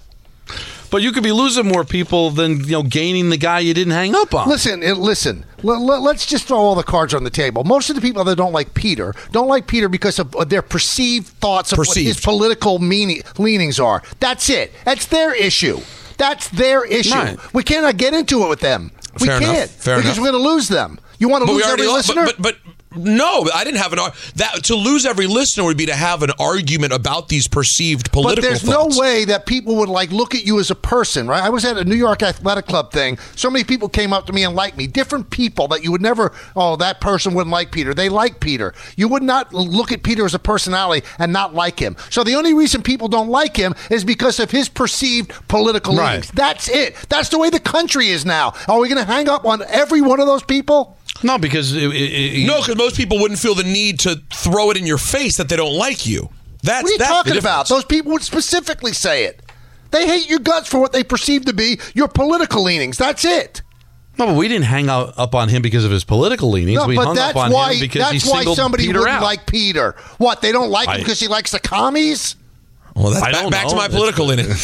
But 0.90 1.02
you 1.02 1.12
could 1.12 1.22
be 1.22 1.30
losing 1.30 1.66
more 1.68 1.84
people 1.84 2.30
than 2.30 2.64
you 2.64 2.72
know 2.72 2.82
gaining 2.82 3.30
the 3.30 3.36
guy 3.36 3.60
you 3.60 3.72
didn't 3.74 3.92
hang 3.92 4.12
up 4.16 4.34
on. 4.34 4.48
Listen, 4.48 4.82
uh, 4.84 4.94
listen. 4.94 5.44
L- 5.62 5.70
l- 5.88 6.02
let's 6.02 6.26
just 6.26 6.48
throw 6.48 6.58
all 6.58 6.74
the 6.74 6.82
cards 6.82 7.14
on 7.14 7.22
the 7.22 7.30
table. 7.30 7.62
Most 7.62 7.90
of 7.90 7.94
the 7.96 8.02
people 8.02 8.24
that 8.24 8.34
don't 8.34 8.50
like 8.52 8.74
Peter 8.74 9.14
don't 9.30 9.46
like 9.46 9.68
Peter 9.68 9.88
because 9.88 10.18
of 10.18 10.34
uh, 10.34 10.42
their 10.44 10.62
perceived 10.62 11.28
thoughts 11.28 11.70
of 11.70 11.78
what 11.78 11.96
his 11.96 12.18
political 12.20 12.80
meaning, 12.80 13.22
leanings 13.38 13.78
are. 13.78 14.02
That's 14.18 14.50
it. 14.50 14.72
That's 14.84 15.06
their 15.06 15.32
issue. 15.32 15.78
That's 16.20 16.48
their 16.50 16.84
issue. 16.84 17.14
Right. 17.14 17.54
We 17.54 17.64
cannot 17.64 17.96
get 17.96 18.14
into 18.14 18.44
it 18.44 18.48
with 18.48 18.60
them. 18.60 18.92
We 19.20 19.26
Fair 19.26 19.38
enough. 19.38 19.54
can't 19.54 19.70
Fair 19.70 19.96
because 19.96 20.16
enough. 20.18 20.26
we're 20.26 20.32
going 20.32 20.44
to 20.44 20.48
lose 20.50 20.68
them. 20.68 21.00
You 21.18 21.28
want 21.28 21.42
to 21.42 21.46
But 21.46 21.52
lose 21.54 21.66
every 21.66 21.86
lost. 21.86 22.08
listener? 22.08 22.24
But, 22.26 22.40
but, 22.40 22.56
but 22.64 22.74
no, 22.96 23.48
I 23.54 23.62
didn't 23.64 23.78
have 23.78 23.92
an 23.92 23.98
ar- 24.00 24.12
that 24.36 24.64
to 24.64 24.74
lose 24.74 25.06
every 25.06 25.26
listener 25.26 25.64
would 25.64 25.76
be 25.76 25.86
to 25.86 25.94
have 25.94 26.22
an 26.22 26.30
argument 26.40 26.92
about 26.92 27.28
these 27.28 27.46
perceived 27.46 28.10
political. 28.10 28.42
But 28.42 28.48
there's 28.48 28.62
thoughts. 28.62 28.96
no 28.96 29.00
way 29.00 29.24
that 29.26 29.46
people 29.46 29.76
would 29.76 29.88
like 29.88 30.10
look 30.10 30.34
at 30.34 30.44
you 30.44 30.58
as 30.58 30.70
a 30.70 30.74
person, 30.74 31.28
right? 31.28 31.42
I 31.42 31.50
was 31.50 31.64
at 31.64 31.76
a 31.76 31.84
New 31.84 31.94
York 31.94 32.22
Athletic 32.22 32.66
Club 32.66 32.90
thing. 32.92 33.18
So 33.36 33.48
many 33.50 33.64
people 33.64 33.88
came 33.88 34.12
up 34.12 34.26
to 34.26 34.32
me 34.32 34.42
and 34.44 34.54
liked 34.56 34.76
me. 34.76 34.86
Different 34.86 35.30
people 35.30 35.68
that 35.68 35.84
you 35.84 35.92
would 35.92 36.02
never. 36.02 36.32
Oh, 36.56 36.76
that 36.76 37.00
person 37.00 37.34
wouldn't 37.34 37.52
like 37.52 37.70
Peter. 37.70 37.94
They 37.94 38.08
like 38.08 38.40
Peter. 38.40 38.74
You 38.96 39.06
would 39.08 39.22
not 39.22 39.54
look 39.54 39.92
at 39.92 40.02
Peter 40.02 40.24
as 40.24 40.34
a 40.34 40.38
personality 40.40 41.06
and 41.18 41.32
not 41.32 41.54
like 41.54 41.78
him. 41.78 41.96
So 42.10 42.24
the 42.24 42.34
only 42.34 42.54
reason 42.54 42.82
people 42.82 43.06
don't 43.08 43.28
like 43.28 43.56
him 43.56 43.74
is 43.90 44.04
because 44.04 44.40
of 44.40 44.50
his 44.50 44.68
perceived 44.68 45.32
political 45.48 45.94
Right. 45.96 46.06
leanings. 46.14 46.30
That's 46.32 46.68
it. 46.68 46.96
That's 47.08 47.28
the 47.28 47.38
way 47.38 47.50
the 47.50 47.60
country 47.60 48.08
is 48.08 48.24
now. 48.26 48.52
Are 48.68 48.78
we 48.80 48.88
going 48.88 48.98
to 49.04 49.10
hang 49.10 49.28
up 49.28 49.44
on 49.44 49.62
every 49.68 50.00
one 50.00 50.18
of 50.20 50.26
those 50.26 50.42
people? 50.42 50.96
No, 51.22 51.38
because 51.38 51.74
it, 51.74 51.82
it, 51.82 51.94
it- 51.94 52.46
No, 52.46 52.60
because 52.60 52.76
most 52.76 52.96
people 52.96 53.18
wouldn't 53.18 53.40
feel 53.40 53.54
the 53.54 53.64
need 53.64 54.00
to 54.00 54.20
throw 54.32 54.70
it 54.70 54.76
in 54.76 54.86
your 54.86 54.98
face 54.98 55.36
that 55.36 55.48
they 55.48 55.56
don't 55.56 55.74
like 55.76 56.06
you. 56.06 56.28
That's 56.62 56.82
What 56.82 56.88
are 56.90 56.92
you 56.92 56.98
that's 56.98 57.10
talking 57.10 57.36
about? 57.38 57.68
Those 57.68 57.84
people 57.84 58.12
would 58.12 58.22
specifically 58.22 58.92
say 58.92 59.24
it. 59.24 59.42
They 59.90 60.06
hate 60.06 60.28
your 60.28 60.38
guts 60.38 60.68
for 60.68 60.78
what 60.78 60.92
they 60.92 61.02
perceive 61.02 61.46
to 61.46 61.52
be 61.52 61.80
your 61.94 62.06
political 62.08 62.62
leanings. 62.62 62.96
That's 62.98 63.24
it. 63.24 63.62
no, 64.18 64.26
but 64.26 64.36
we 64.36 64.46
didn't 64.46 64.66
hang 64.66 64.88
out, 64.88 65.14
up 65.18 65.34
on 65.34 65.48
him 65.48 65.62
because 65.62 65.84
of 65.84 65.90
his 65.90 66.04
political 66.04 66.50
leanings. 66.50 66.78
No, 66.78 66.86
we 66.86 66.96
but 66.96 67.06
hung 67.06 67.14
that's 67.16 67.36
up 67.36 67.44
on 67.44 67.50
why 67.52 67.74
him 67.74 67.80
because 67.80 68.10
he 68.10 68.18
that's 68.18 68.30
why 68.30 68.38
singled 68.40 68.56
somebody 68.56 68.86
Peter 68.86 69.00
wouldn't 69.00 69.16
out. 69.16 69.22
like 69.22 69.46
Peter. 69.46 69.96
What? 70.18 70.42
They 70.42 70.52
don't 70.52 70.70
like 70.70 70.88
him 70.88 70.98
because 70.98 71.18
he 71.18 71.28
likes 71.28 71.50
the 71.50 71.60
commies. 71.60 72.36
well, 72.94 73.10
that's 73.10 73.22
I 73.24 73.32
back, 73.32 73.40
don't 73.42 73.50
back 73.50 73.68
to 73.68 73.74
my 73.76 73.88
political 73.88 74.26
leaning. 74.26 74.46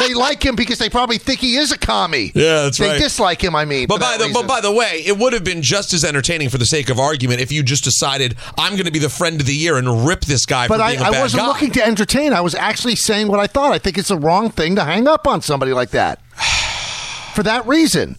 They 0.00 0.14
like 0.14 0.44
him 0.44 0.56
because 0.56 0.78
they 0.78 0.90
probably 0.90 1.18
think 1.18 1.40
he 1.40 1.56
is 1.56 1.70
a 1.72 1.78
commie. 1.78 2.32
Yeah, 2.34 2.62
that's 2.62 2.78
they 2.78 2.86
right. 2.88 2.92
They 2.94 2.98
dislike 3.00 3.42
him. 3.44 3.54
I 3.54 3.64
mean, 3.64 3.86
But 3.86 4.00
by 4.00 4.16
the 4.16 4.24
reason. 4.24 4.42
but 4.42 4.48
by 4.48 4.60
the 4.60 4.72
way, 4.72 5.02
it 5.06 5.16
would 5.18 5.32
have 5.32 5.44
been 5.44 5.62
just 5.62 5.92
as 5.92 6.04
entertaining 6.04 6.48
for 6.48 6.58
the 6.58 6.66
sake 6.66 6.88
of 6.90 6.98
argument 6.98 7.40
if 7.40 7.52
you 7.52 7.62
just 7.62 7.84
decided 7.84 8.36
I'm 8.58 8.72
going 8.72 8.86
to 8.86 8.90
be 8.90 8.98
the 8.98 9.08
friend 9.08 9.40
of 9.40 9.46
the 9.46 9.54
year 9.54 9.76
and 9.76 10.06
rip 10.06 10.22
this 10.22 10.46
guy 10.46 10.66
But 10.68 10.78
for 10.78 10.82
I, 10.82 10.90
being 10.96 11.02
a 11.02 11.04
I 11.16 11.20
wasn't 11.20 11.42
guy. 11.42 11.46
looking 11.48 11.70
to 11.72 11.86
entertain. 11.86 12.32
I 12.32 12.40
was 12.40 12.54
actually 12.54 12.96
saying 12.96 13.28
what 13.28 13.40
I 13.40 13.46
thought. 13.46 13.72
I 13.72 13.78
think 13.78 13.98
it's 13.98 14.08
the 14.08 14.18
wrong 14.18 14.50
thing 14.50 14.74
to 14.76 14.84
hang 14.84 15.06
up 15.06 15.26
on 15.26 15.42
somebody 15.42 15.72
like 15.72 15.90
that. 15.90 16.20
For 17.34 17.42
that 17.44 17.66
reason. 17.66 18.16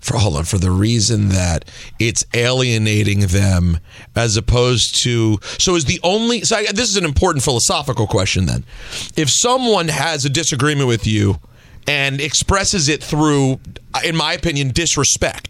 For 0.00 0.16
hold 0.16 0.36
on 0.36 0.44
for 0.44 0.58
the 0.58 0.70
reason 0.70 1.30
that 1.30 1.64
it's 1.98 2.24
alienating 2.34 3.20
them 3.20 3.78
as 4.14 4.36
opposed 4.36 5.02
to 5.02 5.38
so 5.58 5.74
is 5.74 5.84
the 5.86 6.00
only 6.02 6.42
so 6.42 6.56
I, 6.56 6.66
this 6.66 6.88
is 6.88 6.96
an 6.96 7.04
important 7.04 7.44
philosophical 7.44 8.06
question 8.06 8.46
then. 8.46 8.64
If 9.16 9.30
someone 9.30 9.88
has 9.88 10.24
a 10.24 10.30
disagreement 10.30 10.88
with 10.88 11.06
you 11.06 11.40
and 11.86 12.20
expresses 12.20 12.88
it 12.88 13.02
through 13.02 13.60
in 14.04 14.14
my 14.14 14.34
opinion 14.34 14.70
disrespect 14.70 15.47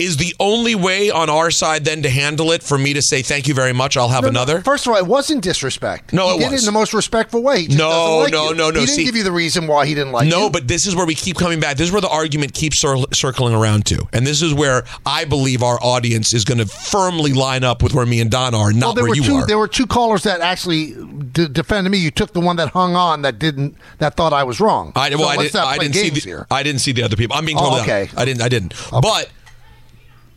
is 0.00 0.16
the 0.16 0.34
only 0.40 0.74
way 0.74 1.10
on 1.10 1.28
our 1.30 1.50
side 1.50 1.84
then 1.84 2.02
to 2.02 2.10
handle 2.10 2.50
it 2.52 2.62
for 2.62 2.78
me 2.78 2.92
to 2.94 3.02
say 3.02 3.22
thank 3.22 3.46
you 3.46 3.54
very 3.54 3.72
much 3.72 3.96
i'll 3.96 4.08
have 4.08 4.22
No, 4.24 4.30
no, 4.30 4.40
another 4.42 4.60
First 4.62 4.86
of 4.86 4.92
all, 4.92 4.98
it 4.98 5.06
wasn't 5.06 5.42
disrespect. 5.42 6.12
No, 6.12 6.28
he 6.30 6.34
it 6.36 6.38
did 6.38 6.52
was. 6.52 6.62
it 6.62 6.66
in 6.68 6.72
the 6.74 6.78
most 6.78 6.92
respectful 6.94 7.42
way. 7.42 7.66
No, 7.68 8.18
like 8.20 8.32
no, 8.32 8.50
you. 8.50 8.54
no, 8.54 8.70
no, 8.70 8.80
He 8.80 8.86
didn't 8.86 8.88
see- 8.96 9.04
give 9.04 9.16
you 9.16 9.22
the 9.24 9.32
reason 9.32 9.66
why 9.66 9.86
he 9.86 9.94
didn't 9.94 10.12
like 10.12 10.24
you. 10.24 10.30
no, 10.30 10.48
but 10.50 10.66
this 10.68 10.86
is 10.86 10.94
where 10.96 11.06
we 11.06 11.14
keep 11.14 11.36
coming 11.36 11.60
back. 11.60 11.76
This 11.76 11.86
is 11.88 11.92
where 11.92 12.00
the 12.00 12.08
argument 12.08 12.54
keeps 12.54 12.80
cir- 12.80 13.04
circling 13.12 13.54
around 13.54 13.86
to. 13.86 14.06
And 14.12 14.26
this 14.26 14.42
is 14.42 14.52
where 14.54 14.84
I 15.06 15.24
believe 15.24 15.62
our 15.62 15.78
audience 15.82 16.32
is 16.34 16.44
going 16.44 16.58
to 16.58 16.66
firmly 16.66 17.32
line 17.32 17.64
up 17.64 17.82
with 17.82 17.94
where 17.94 18.06
me 18.06 18.20
and 18.20 18.30
Don 18.30 18.54
are, 18.54 18.72
not 18.72 18.86
well, 18.86 18.94
there 18.94 19.04
where 19.04 19.10
were 19.10 19.16
you 19.16 19.22
two. 19.22 19.34
are. 19.36 19.46
There 19.46 19.58
were 19.58 19.68
two 19.68 19.86
callers 19.86 20.22
that 20.24 20.40
actually 20.40 20.94
d- 21.32 21.48
defended 21.48 21.90
me. 21.90 21.98
You 21.98 22.10
took 22.10 22.32
the 22.32 22.40
one 22.40 22.56
that 22.56 22.70
hung 22.70 22.94
on 22.96 23.22
that 23.22 23.38
didn't 23.38 23.76
that 23.98 24.16
thought 24.16 24.32
I 24.32 24.44
was 24.44 24.60
wrong. 24.60 24.92
I, 24.96 25.10
well, 25.10 25.20
so 25.20 25.26
I, 25.28 25.36
did, 25.42 25.56
I 25.56 25.78
didn't 25.78 25.94
see 25.94 26.10
the, 26.10 26.20
here. 26.20 26.46
I 26.50 26.62
didn't 26.62 26.80
see 26.80 26.92
the 26.92 27.02
other 27.02 27.16
people. 27.16 27.36
I'm 27.36 27.44
being 27.44 27.58
Oh, 27.58 27.62
totally 27.62 27.82
okay. 27.82 28.00
honest. 28.02 28.18
I 28.18 28.24
didn't. 28.24 28.42
I 28.42 28.48
didn't. 28.48 28.74
But 28.90 29.30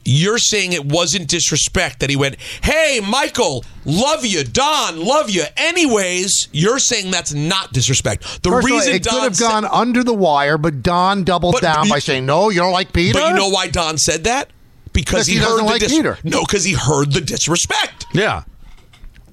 you're 0.06 0.38
saying 0.38 0.74
it 0.74 0.86
wasn't 0.86 1.28
disrespect 1.28 2.00
that 2.02 2.10
he 2.10 2.16
went, 2.16 2.36
"Hey, 2.62 3.00
Michael, 3.08 3.64
love 3.86 4.26
you, 4.26 4.44
Don, 4.44 5.04
love 5.04 5.30
you." 5.30 5.44
Anyways, 5.58 6.50
you're 6.52 6.80
saying 6.80 7.12
that's 7.12 7.34
not 7.34 7.72
disrespect. 7.74 8.24
The 8.44 8.50
First 8.50 8.68
of 8.68 8.72
all, 8.72 8.78
reason 8.80 8.94
it 8.96 9.04
Don 9.04 9.14
could 9.14 9.24
have 9.24 9.36
said- 9.36 9.50
gone 9.50 9.66
under 9.66 10.04
the 10.04 10.14
wire, 10.14 10.58
but 10.58 10.82
Don 10.84 11.24
doubled 11.24 11.54
But 11.54 11.62
down 11.62 11.86
you- 11.86 11.92
by 11.92 12.00
saying, 12.00 12.26
"No, 12.26 12.50
you 12.50 12.60
don't 12.60 12.74
like 12.74 12.94
Peter." 12.94 13.20
But 13.20 13.30
you 13.30 13.36
know 13.36 13.50
why 13.50 13.68
Don 13.68 13.98
said 13.98 14.24
that? 14.26 14.50
Because 14.94 15.26
Because 15.26 15.28
he, 15.28 15.34
he 15.34 15.40
heard 15.40 15.46
doesn't 15.46 15.66
the 15.66 15.72
like 15.72 15.80
dis- 15.82 15.92
Peter. 15.92 16.20
No, 16.24 16.42
because 16.42 16.64
he 16.64 16.74
heard 16.74 17.14
the 17.14 17.22
disrespect. 17.22 18.06
Yeah. 18.14 18.44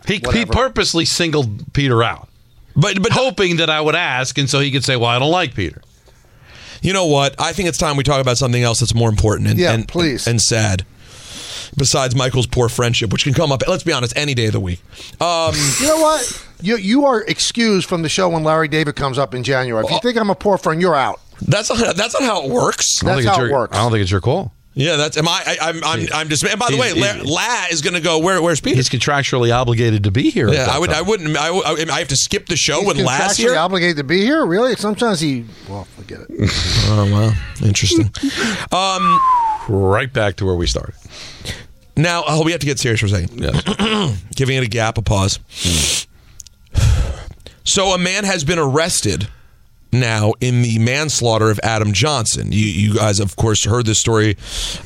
He, 0.06 0.22
he 0.32 0.46
purposely 0.46 1.04
singled 1.04 1.72
Peter 1.74 2.02
out, 2.02 2.28
But 2.74 3.02
but 3.02 3.12
hoping 3.12 3.56
that 3.56 3.68
I 3.68 3.80
would 3.80 3.94
ask, 3.94 4.38
and 4.38 4.48
so 4.48 4.58
he 4.60 4.70
could 4.70 4.84
say, 4.84 4.96
"Well, 4.96 5.10
I 5.10 5.18
don't 5.18 5.30
like 5.30 5.54
Peter." 5.54 5.82
You 6.82 6.92
know 6.92 7.06
what? 7.06 7.34
I 7.40 7.52
think 7.52 7.68
it's 7.68 7.78
time 7.78 7.96
we 7.96 8.02
talk 8.02 8.20
about 8.20 8.38
something 8.38 8.62
else 8.62 8.80
that's 8.80 8.94
more 8.94 9.08
important 9.08 9.48
and, 9.48 9.58
Yeah, 9.58 9.72
and 9.72 9.86
please. 9.86 10.26
and 10.26 10.40
sad. 10.40 10.84
Besides 11.76 12.16
Michael's 12.16 12.46
poor 12.48 12.68
friendship, 12.68 13.12
which 13.12 13.22
can 13.22 13.32
come 13.32 13.52
up, 13.52 13.62
let's 13.68 13.84
be 13.84 13.92
honest, 13.92 14.12
any 14.16 14.34
day 14.34 14.46
of 14.46 14.52
the 14.52 14.60
week. 14.60 14.80
Um, 15.20 15.54
You 15.80 15.86
know 15.86 16.00
what? 16.00 16.46
You 16.62 16.76
you 16.76 17.06
are 17.06 17.22
excused 17.22 17.88
from 17.88 18.02
the 18.02 18.08
show 18.08 18.28
when 18.28 18.42
Larry 18.44 18.66
David 18.68 18.96
comes 18.96 19.18
up 19.18 19.34
in 19.34 19.42
January. 19.44 19.84
If 19.84 19.90
you 19.90 19.98
think 20.02 20.16
I'm 20.18 20.30
a 20.30 20.34
poor 20.34 20.58
friend, 20.58 20.80
you're 20.80 20.96
out. 20.96 21.20
that's 21.42 21.70
not 21.70 21.96
that's 21.96 22.14
not 22.18 22.22
how 22.22 22.44
it 22.44 22.50
works. 22.50 23.02
I 23.02 23.06
don't 23.06 23.14
That's 23.14 23.24
think 23.24 23.28
it's 23.30 23.36
how 23.38 23.44
it 23.44 23.52
works. 23.52 23.76
I 23.76 23.80
don't 23.82 23.92
think 23.92 24.02
it's 24.02 24.10
your 24.10 24.20
call. 24.20 24.52
Yeah, 24.72 24.94
that's 24.96 25.16
am 25.16 25.26
I? 25.26 25.42
I 25.44 25.68
I'm 25.68 25.82
I'm, 25.84 26.06
I'm 26.14 26.28
just. 26.28 26.44
And 26.44 26.58
by 26.58 26.70
the 26.70 26.76
way, 26.76 26.94
He's- 26.94 27.24
La, 27.24 27.32
La 27.34 27.64
is 27.70 27.82
going 27.82 27.94
to 27.94 28.00
go. 28.00 28.18
Where 28.20 28.40
where's 28.40 28.60
Peter? 28.60 28.76
He's 28.76 28.88
contractually 28.88 29.52
obligated 29.52 30.04
to 30.04 30.12
be 30.12 30.30
here. 30.30 30.48
Yeah, 30.48 30.68
I 30.70 30.78
would. 30.78 30.90
time. 30.90 30.98
I 31.04 31.08
wouldn't. 31.08 31.36
I, 31.36 31.50
would- 31.50 31.90
I 31.90 31.98
have 31.98 32.08
to 32.08 32.16
skip 32.16 32.46
the 32.46 32.56
show 32.56 32.78
He's 32.78 32.86
when 32.86 33.04
La's 33.04 33.20
contractually 33.36 33.38
here. 33.38 33.56
obligated 33.56 33.96
to 33.96 34.04
be 34.04 34.20
here. 34.20 34.46
Really? 34.46 34.76
Sometimes 34.76 35.18
he. 35.20 35.44
Well, 35.68 35.84
forget 35.96 36.20
it. 36.28 36.30
Oh 36.92 37.04
well, 37.04 37.34
interesting. 37.68 38.10
um, 38.72 39.20
right 39.68 40.12
back 40.12 40.36
to 40.36 40.44
where 40.46 40.54
we 40.54 40.66
started. 40.66 40.94
now 41.96 42.22
oh, 42.26 42.44
we 42.44 42.52
have 42.52 42.60
to 42.60 42.66
get 42.66 42.78
serious 42.78 43.00
for 43.00 43.06
a 43.06 43.10
second. 43.10 43.40
Yes. 43.40 44.22
Giving 44.34 44.56
it 44.56 44.62
a 44.64 44.68
gap, 44.68 44.98
a 44.98 45.02
pause. 45.02 45.38
So 47.64 47.88
a 47.92 47.98
man 47.98 48.24
has 48.24 48.44
been 48.44 48.58
arrested 48.58 49.28
now 49.92 50.34
in 50.40 50.62
the 50.62 50.78
manslaughter 50.78 51.50
of 51.50 51.60
Adam 51.62 51.92
Johnson. 51.92 52.52
You, 52.52 52.66
you 52.66 52.94
guys, 52.94 53.20
of 53.20 53.36
course, 53.36 53.64
heard 53.64 53.86
this 53.86 53.98
story 53.98 54.36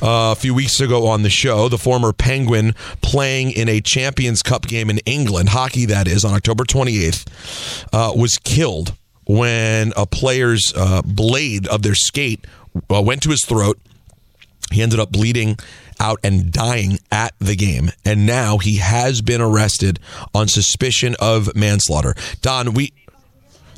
uh, 0.01 0.31
a 0.31 0.35
few 0.35 0.53
weeks 0.53 0.79
ago 0.79 1.07
on 1.07 1.23
the 1.23 1.29
show. 1.29 1.69
The 1.69 1.77
former 1.77 2.13
Penguin 2.13 2.73
playing 3.01 3.51
in 3.51 3.69
a 3.69 3.81
Champions 3.81 4.41
Cup 4.41 4.67
game 4.67 4.89
in 4.89 4.99
England, 4.99 5.49
hockey 5.49 5.85
that 5.85 6.07
is, 6.07 6.25
on 6.25 6.33
October 6.33 6.63
28th, 6.63 7.87
uh, 7.93 8.13
was 8.15 8.37
killed 8.37 8.95
when 9.27 9.91
a 9.95 10.05
player's 10.05 10.73
uh, 10.75 11.01
blade 11.03 11.67
of 11.67 11.81
their 11.81 11.95
skate 11.95 12.45
uh, 12.93 13.01
went 13.01 13.23
to 13.23 13.29
his 13.29 13.43
throat. 13.43 13.79
He 14.71 14.81
ended 14.81 14.99
up 14.99 15.11
bleeding 15.11 15.57
out 15.99 16.19
and 16.23 16.51
dying 16.51 16.99
at 17.11 17.33
the 17.39 17.55
game. 17.55 17.91
And 18.03 18.25
now 18.25 18.57
he 18.57 18.77
has 18.77 19.21
been 19.21 19.41
arrested 19.41 19.99
on 20.33 20.47
suspicion 20.47 21.15
of 21.19 21.55
manslaughter. 21.55 22.15
Don, 22.41 22.73
we 22.73 22.93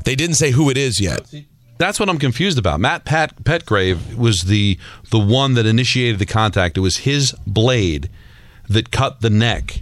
they 0.08 0.16
didn't 0.16 0.36
say 0.36 0.52
who 0.52 0.70
it 0.70 0.78
is 0.78 1.00
yet. 1.00 1.30
That's 1.76 2.00
what 2.00 2.08
I'm 2.08 2.18
confused 2.18 2.58
about. 2.58 2.80
Matt 2.80 3.04
Pat 3.04 3.44
Petgrave 3.44 4.16
was 4.16 4.44
the 4.44 4.78
the 5.10 5.18
one 5.18 5.52
that 5.54 5.66
initiated 5.66 6.18
the 6.18 6.26
contact. 6.26 6.78
It 6.78 6.80
was 6.80 6.98
his 6.98 7.32
blade 7.46 8.08
that 8.68 8.90
cut 8.90 9.20
the 9.20 9.28
neck. 9.30 9.80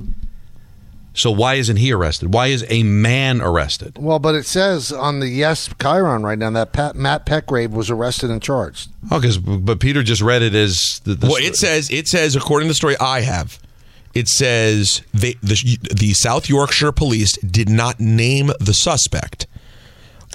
So 1.14 1.30
why 1.30 1.54
isn't 1.54 1.76
he 1.76 1.92
arrested? 1.92 2.34
Why 2.34 2.48
is 2.48 2.66
a 2.68 2.82
man 2.82 3.40
arrested? 3.40 3.96
Well, 3.98 4.18
but 4.18 4.34
it 4.34 4.44
says 4.44 4.92
on 4.92 5.20
the 5.20 5.28
Yes 5.28 5.70
Chiron 5.80 6.24
right 6.24 6.38
now 6.38 6.50
that 6.50 6.72
Pat, 6.72 6.94
Matt 6.96 7.24
Petgrave 7.24 7.70
was 7.70 7.88
arrested 7.88 8.28
and 8.30 8.42
charged. 8.42 8.90
Oh, 9.10 9.18
because 9.20 9.38
but 9.38 9.80
Peter 9.80 10.02
just 10.02 10.20
read 10.20 10.42
it 10.42 10.54
as 10.54 11.00
the, 11.04 11.14
the 11.14 11.28
Well, 11.28 11.36
it 11.36 11.56
says 11.56 11.88
it 11.90 12.08
says 12.08 12.34
according 12.34 12.66
to 12.66 12.72
the 12.72 12.74
story 12.74 12.96
I 12.98 13.20
have, 13.20 13.58
it 14.12 14.28
says 14.28 15.02
they, 15.14 15.34
the 15.42 15.78
the 15.94 16.14
South 16.14 16.48
Yorkshire 16.48 16.92
police 16.92 17.32
did 17.38 17.68
not 17.68 18.00
name 18.00 18.50
the 18.60 18.74
suspect, 18.74 19.45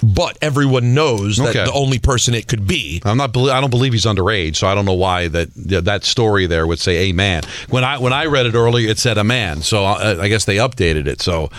but 0.02 0.36
everyone 0.42 0.94
knows 0.94 1.36
that 1.36 1.50
Okay. 1.50 1.64
the 1.64 1.72
only 1.72 1.98
person 1.98 2.34
it 2.34 2.48
could 2.48 2.66
be. 2.66 3.00
I'm 3.04 3.16
not. 3.16 3.32
belie- 3.32 3.52
I 3.56 3.60
don't 3.60 3.70
believe 3.70 3.92
he's 3.92 4.04
underage, 4.06 4.56
so 4.56 4.66
I 4.66 4.74
don't 4.74 4.84
know 4.84 4.94
why 4.94 5.28
that 5.28 5.48
that 5.54 6.04
story 6.04 6.46
there 6.46 6.66
would 6.66 6.80
say 6.80 7.10
a 7.10 7.12
man. 7.12 7.42
When 7.70 7.84
I 7.84 7.98
when 7.98 8.12
I 8.12 8.26
read 8.26 8.46
it 8.46 8.54
earlier, 8.54 8.88
it 8.90 8.98
said 8.98 9.18
a 9.18 9.24
man. 9.24 9.62
So 9.62 9.84
I, 9.84 10.22
I 10.22 10.28
guess 10.28 10.44
they 10.44 10.56
updated 10.56 11.06
it. 11.06 11.20
So 11.20 11.50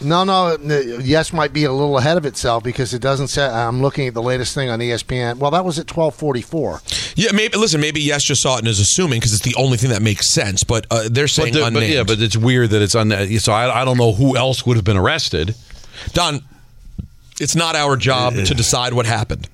No, 0.00 0.24
no. 0.24 0.56
Yes 1.02 1.32
might 1.32 1.52
be 1.54 1.64
a 1.64 1.72
little 1.72 1.96
ahead 1.98 2.16
of 2.18 2.26
itself 2.26 2.62
because 2.62 2.92
it 2.92 3.00
doesn't 3.00 3.28
say. 3.28 3.46
I'm 3.46 3.80
looking 3.80 4.06
at 4.08 4.14
the 4.14 4.22
latest 4.22 4.54
thing 4.54 4.68
on 4.68 4.78
ESPN. 4.78 5.38
Well, 5.38 5.50
that 5.52 5.64
was 5.64 5.78
at 5.78 5.90
1244. 5.94 6.82
Yeah, 7.16 7.32
maybe 7.32 7.56
listen. 7.56 7.80
Maybe 7.80 8.00
yes, 8.02 8.22
just 8.24 8.42
saw 8.42 8.56
it 8.56 8.58
and 8.60 8.68
is 8.68 8.78
assuming 8.80 9.20
because 9.20 9.32
it's 9.32 9.42
the 9.42 9.54
only 9.56 9.78
thing 9.78 9.90
that 9.90 10.02
makes 10.02 10.30
sense. 10.32 10.64
But 10.64 10.86
uh, 10.90 11.08
they're 11.10 11.28
saying 11.28 11.54
but, 11.54 11.58
the- 11.58 11.64
but 11.64 11.66
unnamed. 11.68 11.92
yeah, 11.94 12.02
but 12.04 12.20
it's 12.20 12.36
weird 12.36 12.70
that 12.70 12.82
it's 12.82 12.94
un. 12.94 13.10
So 13.38 13.52
I, 13.52 13.80
I 13.82 13.84
don't 13.86 13.96
know 13.96 14.12
who 14.12 14.36
else 14.36 14.66
would 14.66 14.76
have 14.76 14.84
been 14.84 14.98
arrested. 14.98 15.54
Don, 16.12 16.42
it's 17.40 17.54
not 17.56 17.76
our 17.76 17.96
job 17.96 18.34
to 18.34 18.54
decide 18.54 18.92
what 18.94 19.06
happened. 19.06 19.48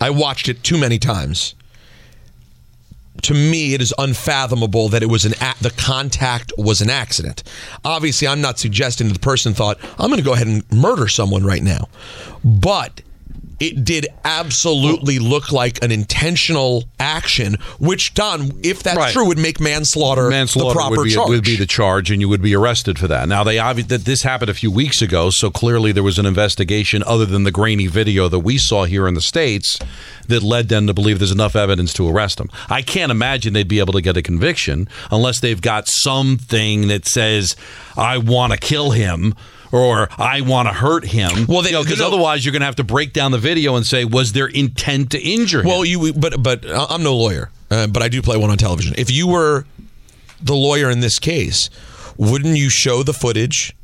I 0.00 0.10
watched 0.10 0.48
it 0.48 0.62
too 0.62 0.78
many 0.78 0.98
times. 0.98 1.54
To 3.22 3.34
me, 3.34 3.74
it 3.74 3.82
is 3.82 3.92
unfathomable 3.98 4.88
that 4.90 5.02
it 5.02 5.06
was 5.08 5.24
an 5.24 5.34
a- 5.40 5.54
the 5.60 5.70
contact 5.70 6.52
was 6.56 6.80
an 6.80 6.88
accident. 6.90 7.42
Obviously, 7.84 8.28
I'm 8.28 8.40
not 8.40 8.58
suggesting 8.60 9.08
that 9.08 9.14
the 9.14 9.18
person 9.20 9.54
thought 9.54 9.78
I'm 9.98 10.08
going 10.08 10.18
to 10.18 10.24
go 10.24 10.34
ahead 10.34 10.46
and 10.46 10.70
murder 10.72 11.08
someone 11.08 11.44
right 11.44 11.62
now, 11.62 11.88
but 12.44 13.02
it 13.60 13.84
did 13.84 14.06
absolutely 14.24 15.18
look 15.18 15.52
like 15.52 15.82
an 15.82 15.90
intentional 15.90 16.84
action. 17.00 17.56
Which, 17.78 18.14
Don, 18.14 18.52
if 18.62 18.82
that's 18.82 18.96
Right. 18.96 19.12
true, 19.12 19.26
would 19.26 19.38
make 19.38 19.60
manslaughter, 19.60 20.28
manslaughter 20.30 20.74
the 20.74 20.74
proper 20.74 20.96
would 20.98 21.04
be, 21.04 21.10
charge. 21.14 21.28
would 21.28 21.44
be 21.44 21.56
the 21.56 21.66
charge, 21.66 22.10
and 22.10 22.20
you 22.20 22.28
would 22.28 22.42
be 22.42 22.54
arrested 22.54 22.98
for 22.98 23.08
that. 23.08 23.28
Now, 23.28 23.44
they 23.44 23.56
obvi- 23.56 23.88
that 23.88 24.04
this 24.04 24.22
happened 24.22 24.50
a 24.50 24.54
few 24.54 24.70
weeks 24.70 25.02
ago, 25.02 25.30
so 25.30 25.50
clearly 25.50 25.92
there 25.92 26.02
was 26.02 26.18
an 26.18 26.26
investigation 26.26 27.02
other 27.06 27.26
than 27.26 27.44
the 27.44 27.50
grainy 27.50 27.86
video 27.86 28.28
that 28.28 28.40
we 28.40 28.58
saw 28.58 28.84
here 28.84 29.06
in 29.08 29.14
the 29.14 29.20
states 29.20 29.78
that 30.28 30.42
led 30.42 30.68
them 30.68 30.86
to 30.86 30.94
believe 30.94 31.18
there's 31.18 31.30
enough 31.32 31.56
evidence 31.56 31.92
to 31.94 32.08
arrest 32.08 32.38
them. 32.38 32.50
I 32.68 32.82
can't 32.82 33.10
imagine 33.10 33.54
they'd 33.54 33.66
be 33.66 33.78
able 33.80 33.94
to 33.94 34.02
get 34.02 34.16
a 34.16 34.22
conviction 34.22 34.88
unless 35.10 35.40
they've 35.40 35.60
got 35.60 35.86
something 35.88 36.88
that 36.88 37.06
says 37.06 37.56
I 37.96 38.18
want 38.18 38.52
to 38.52 38.58
kill 38.58 38.90
him. 38.90 39.34
Or 39.70 40.08
I 40.16 40.40
want 40.40 40.68
to 40.68 40.72
hurt 40.74 41.04
him. 41.04 41.46
Well, 41.46 41.62
because 41.62 42.00
otherwise 42.00 42.44
you're 42.44 42.52
going 42.52 42.60
to 42.60 42.66
have 42.66 42.76
to 42.76 42.84
break 42.84 43.12
down 43.12 43.32
the 43.32 43.38
video 43.38 43.76
and 43.76 43.84
say, 43.84 44.04
was 44.04 44.32
there 44.32 44.46
intent 44.46 45.10
to 45.12 45.20
injure 45.20 45.60
him? 45.60 45.66
Well, 45.66 45.84
you 45.84 46.12
but 46.14 46.42
but 46.42 46.64
I'm 46.66 47.02
no 47.02 47.16
lawyer, 47.16 47.50
uh, 47.70 47.86
but 47.86 48.02
I 48.02 48.08
do 48.08 48.22
play 48.22 48.36
one 48.36 48.50
on 48.50 48.56
television. 48.56 48.94
If 48.96 49.10
you 49.10 49.26
were 49.26 49.66
the 50.40 50.54
lawyer 50.54 50.90
in 50.90 51.00
this 51.00 51.18
case, 51.18 51.68
wouldn't 52.16 52.56
you 52.56 52.70
show 52.70 53.02
the 53.02 53.12
footage 53.12 53.74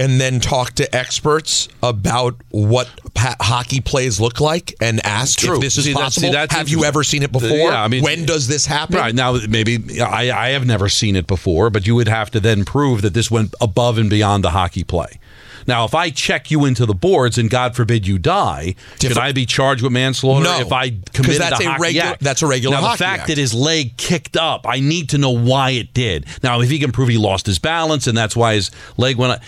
and 0.00 0.20
then 0.20 0.40
talk 0.40 0.72
to 0.76 0.96
experts 0.96 1.68
about 1.82 2.34
what 2.50 2.88
ha- 3.18 3.36
hockey 3.40 3.80
plays 3.80 4.18
look 4.18 4.40
like 4.40 4.74
and 4.80 5.04
ask 5.04 5.38
True. 5.40 5.56
if 5.56 5.60
this 5.60 5.76
is 5.76 5.84
See, 5.84 5.90
see, 5.90 5.94
possible? 5.94 6.32
that's 6.32 6.54
Have 6.54 6.68
you 6.70 6.84
ever 6.84 7.04
seen 7.04 7.22
it 7.22 7.30
before? 7.30 7.50
Yeah, 7.50 7.84
I 7.84 7.88
mean, 7.88 8.02
when 8.02 8.24
does 8.24 8.48
this 8.48 8.64
happen? 8.64 8.96
Right 8.96 9.14
now, 9.14 9.36
maybe 9.48 10.00
I, 10.00 10.30
I 10.30 10.48
have 10.50 10.66
never 10.66 10.88
seen 10.88 11.16
it 11.16 11.26
before, 11.26 11.68
but 11.68 11.86
you 11.86 11.94
would 11.94 12.08
have 12.08 12.30
to 12.30 12.40
then 12.40 12.64
prove 12.64 13.02
that 13.02 13.12
this 13.14 13.30
went 13.30 13.54
above 13.60 13.98
and 13.98 14.08
beyond 14.08 14.42
the 14.42 14.50
hockey 14.50 14.84
play. 14.84 15.18
Now, 15.66 15.84
if 15.84 15.94
I 15.94 16.08
check 16.08 16.50
you 16.50 16.64
into 16.64 16.86
the 16.86 16.94
boards 16.94 17.36
and 17.36 17.50
God 17.50 17.76
forbid 17.76 18.06
you 18.06 18.18
die, 18.18 18.74
should 19.00 19.18
I 19.18 19.32
be 19.32 19.44
charged 19.44 19.82
with 19.82 19.92
manslaughter 19.92 20.44
No, 20.44 20.58
if 20.58 20.72
I 20.72 20.88
committed 21.12 21.42
that's 21.42 21.60
a, 21.60 21.64
a 21.64 21.66
hockey 21.68 21.82
regular- 21.82 22.06
act? 22.08 22.22
that's 22.22 22.40
a 22.40 22.46
regular 22.46 22.76
Now, 22.80 22.92
the 22.92 22.96
fact 22.96 23.20
act. 23.20 23.28
that 23.28 23.36
his 23.36 23.52
leg 23.52 23.98
kicked 23.98 24.38
up, 24.38 24.66
I 24.66 24.80
need 24.80 25.10
to 25.10 25.18
know 25.18 25.30
why 25.32 25.72
it 25.72 25.92
did. 25.92 26.24
Now, 26.42 26.62
if 26.62 26.70
he 26.70 26.78
can 26.78 26.92
prove 26.92 27.10
he 27.10 27.18
lost 27.18 27.44
his 27.44 27.58
balance 27.58 28.06
and 28.06 28.16
that's 28.16 28.34
why 28.34 28.54
his 28.54 28.70
leg 28.96 29.16
went 29.16 29.34
up. 29.34 29.42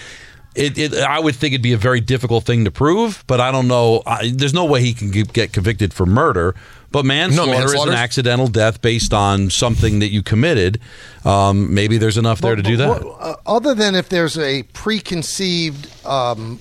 It, 0.55 0.77
it, 0.77 0.95
I 0.95 1.19
would 1.19 1.35
think 1.35 1.55
it'd 1.55 1.63
be 1.63 1.73
a 1.73 1.79
very 1.79 2.01
difficult 2.01 2.45
thing 2.45 2.65
to 2.67 2.71
prove, 2.71 3.25
but 3.27 3.41
I 3.41 3.51
don't 3.51 3.69
know. 3.69 4.03
I, 4.07 4.33
there's 4.35 4.53
no 4.53 4.67
way 4.67 4.83
he 4.83 4.93
can 4.93 5.11
get 5.11 5.33
get 5.33 5.53
convicted 5.53 5.95
for 5.95 6.05
murder. 6.05 6.55
But 6.91 7.07
manslaughter, 7.07 7.75
is 7.75 7.85
an 7.85 7.95
accidental 7.95 8.49
death 8.49 8.83
based 8.83 9.15
on 9.15 9.49
something 9.49 10.01
that 10.01 10.09
you 10.09 10.23
committed. 10.23 10.79
Um, 11.25 11.73
maybe 11.73 11.97
there's 11.97 12.19
enough 12.19 12.43
there 12.43 12.55
to 12.55 12.63
do 12.63 12.77
that. 12.77 13.03
What- 13.03 13.17
uh, 13.19 13.37
other 13.47 13.75
than 13.75 13.95
if 13.95 14.11
there's 14.11 14.37
a 14.37 14.65
preconceived, 14.75 15.89
um, 16.07 16.61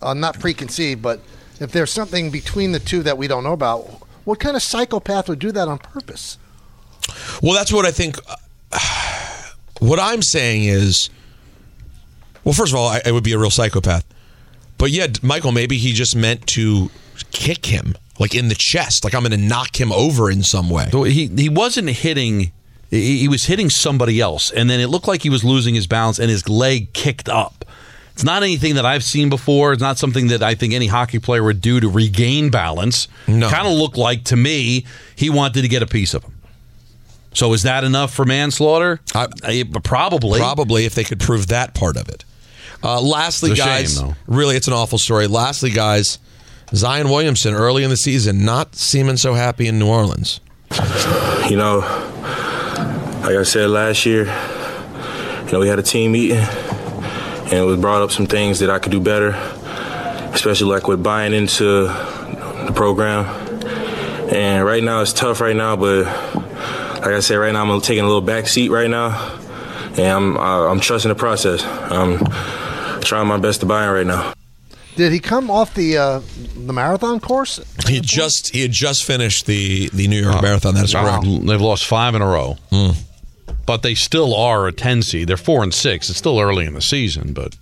uh, 0.00 0.14
not 0.14 0.38
preconceived, 0.38 1.02
but 1.02 1.20
if 1.58 1.72
there's 1.72 1.90
something 1.90 2.30
between 2.30 2.70
the 2.70 2.78
two 2.78 3.02
that 3.02 3.18
we 3.18 3.26
don't 3.26 3.42
know 3.42 3.52
about, 3.52 3.80
what 4.24 4.38
kind 4.38 4.54
of 4.54 4.62
psychopath 4.62 5.28
would 5.28 5.40
do 5.40 5.50
that 5.50 5.66
on 5.66 5.78
purpose? 5.78 6.38
Well, 7.42 7.54
that's 7.54 7.72
what 7.72 7.84
I 7.84 7.90
think. 7.90 8.16
What 9.80 9.98
I'm 9.98 10.22
saying 10.22 10.62
is, 10.62 11.10
well, 12.44 12.52
first 12.52 12.72
of 12.72 12.78
all, 12.78 12.88
I, 12.88 13.00
I 13.04 13.12
would 13.12 13.24
be 13.24 13.32
a 13.32 13.38
real 13.38 13.50
psychopath. 13.50 14.04
But 14.78 14.90
yeah, 14.90 15.06
Michael, 15.22 15.52
maybe 15.52 15.78
he 15.78 15.92
just 15.92 16.16
meant 16.16 16.46
to 16.48 16.90
kick 17.30 17.66
him, 17.66 17.94
like 18.18 18.34
in 18.34 18.48
the 18.48 18.56
chest, 18.56 19.04
like 19.04 19.14
I'm 19.14 19.22
going 19.22 19.30
to 19.32 19.36
knock 19.36 19.80
him 19.80 19.92
over 19.92 20.30
in 20.30 20.42
some 20.42 20.68
way. 20.70 20.88
He 20.90 21.28
he 21.28 21.48
wasn't 21.48 21.88
hitting. 21.90 22.52
He 22.90 23.18
he 23.18 23.28
was 23.28 23.44
hitting 23.44 23.70
somebody 23.70 24.20
else, 24.20 24.50
and 24.50 24.68
then 24.68 24.80
it 24.80 24.88
looked 24.88 25.06
like 25.06 25.22
he 25.22 25.30
was 25.30 25.44
losing 25.44 25.74
his 25.74 25.86
balance, 25.86 26.18
and 26.18 26.28
his 26.30 26.48
leg 26.48 26.92
kicked 26.92 27.28
up. 27.28 27.64
It's 28.14 28.24
not 28.24 28.42
anything 28.42 28.74
that 28.74 28.84
I've 28.84 29.04
seen 29.04 29.30
before. 29.30 29.72
It's 29.72 29.80
not 29.80 29.98
something 29.98 30.26
that 30.28 30.42
I 30.42 30.54
think 30.54 30.74
any 30.74 30.86
hockey 30.86 31.18
player 31.18 31.42
would 31.42 31.60
do 31.60 31.80
to 31.80 31.88
regain 31.88 32.50
balance. 32.50 33.08
No. 33.26 33.48
Kind 33.48 33.66
of 33.66 33.72
looked 33.72 33.96
like 33.96 34.24
to 34.24 34.36
me 34.36 34.84
he 35.16 35.30
wanted 35.30 35.62
to 35.62 35.68
get 35.68 35.82
a 35.82 35.86
piece 35.86 36.12
of 36.12 36.22
him. 36.24 36.34
So 37.34 37.52
is 37.54 37.62
that 37.62 37.84
enough 37.84 38.12
for 38.12 38.26
manslaughter? 38.26 39.00
I, 39.14 39.64
probably. 39.82 40.38
Probably 40.38 40.84
if 40.84 40.94
they 40.94 41.04
could 41.04 41.20
prove 41.20 41.46
that 41.48 41.74
part 41.74 41.96
of 41.96 42.08
it. 42.08 42.24
Uh, 42.82 43.00
lastly, 43.00 43.52
It's 43.52 43.60
a 43.60 43.62
shame, 43.62 43.72
guys, 43.72 44.00
though. 44.00 44.14
really, 44.26 44.56
it's 44.56 44.66
an 44.66 44.72
awful 44.74 44.98
story. 44.98 45.26
Lastly, 45.26 45.70
guys, 45.70 46.18
Zion 46.74 47.08
Williamson 47.10 47.54
early 47.54 47.84
in 47.84 47.90
the 47.90 47.96
season 47.96 48.44
not 48.44 48.74
seeming 48.74 49.16
so 49.16 49.34
happy 49.34 49.66
in 49.68 49.78
New 49.78 49.86
Orleans. 49.88 50.40
You 51.48 51.56
know, 51.56 51.78
like 53.22 53.36
I 53.36 53.42
said 53.44 53.68
last 53.70 54.06
year, 54.06 54.24
you 55.46 55.52
know, 55.52 55.60
we 55.60 55.68
had 55.68 55.78
a 55.78 55.82
team 55.82 56.12
meeting 56.12 56.38
and 56.38 57.52
it 57.52 57.64
was 57.64 57.78
brought 57.78 58.00
up 58.02 58.10
some 58.10 58.26
things 58.26 58.60
that 58.60 58.70
I 58.70 58.78
could 58.78 58.90
do 58.92 59.00
better, 59.00 59.30
especially 60.32 60.68
like 60.70 60.88
with 60.88 61.02
buying 61.02 61.34
into 61.34 61.84
the 61.84 62.72
program. 62.74 63.26
And 64.32 64.64
right 64.64 64.82
now 64.82 65.02
it's 65.02 65.12
tough 65.12 65.40
right 65.42 65.54
now, 65.54 65.76
but 65.76 66.04
like 66.06 67.04
I 67.12 67.20
said, 67.20 67.36
right 67.36 67.52
now 67.52 67.70
I'm 67.70 67.80
taking 67.82 68.02
a 68.04 68.06
little 68.06 68.22
back 68.22 68.48
seat 68.48 68.70
right 68.70 68.88
now, 68.88 69.38
and 69.98 70.00
I'm 70.00 70.36
uh, 70.38 70.68
I'm 70.70 70.80
trusting 70.80 71.10
the 71.10 71.14
process. 71.14 71.62
I'm 71.64 72.18
trying 73.04 73.26
my 73.26 73.36
best 73.38 73.60
to 73.60 73.66
buy 73.66 73.84
in 73.84 73.90
right 73.90 74.06
now. 74.06 74.32
Did 74.96 75.12
he 75.12 75.20
come 75.20 75.50
off 75.50 75.74
the 75.74 75.96
uh, 75.96 76.20
the 76.54 76.72
marathon 76.72 77.18
course? 77.18 77.58
He 77.86 77.94
had 77.96 78.04
just 78.04 78.52
he 78.54 78.60
had 78.62 78.72
just 78.72 79.04
finished 79.04 79.46
the 79.46 79.88
the 79.94 80.06
New 80.06 80.20
York 80.22 80.42
Marathon. 80.42 80.74
That's 80.74 80.92
Wow. 80.94 81.20
correct. 81.20 81.46
They've 81.46 81.60
lost 81.60 81.86
five 81.86 82.14
in 82.14 82.20
a 82.22 82.26
row. 82.26 82.58
But 83.64 83.82
they 83.82 83.94
still 83.94 84.34
are 84.34 84.66
a 84.66 84.72
10 84.72 85.02
seed. 85.02 85.28
They're 85.28 85.36
4 85.36 85.62
and 85.62 85.72
6. 85.72 86.10
It's 86.10 86.18
still 86.18 86.40
early 86.40 86.66
in 86.66 86.74
the 86.74 86.82
season, 86.82 87.32
but 87.32 87.56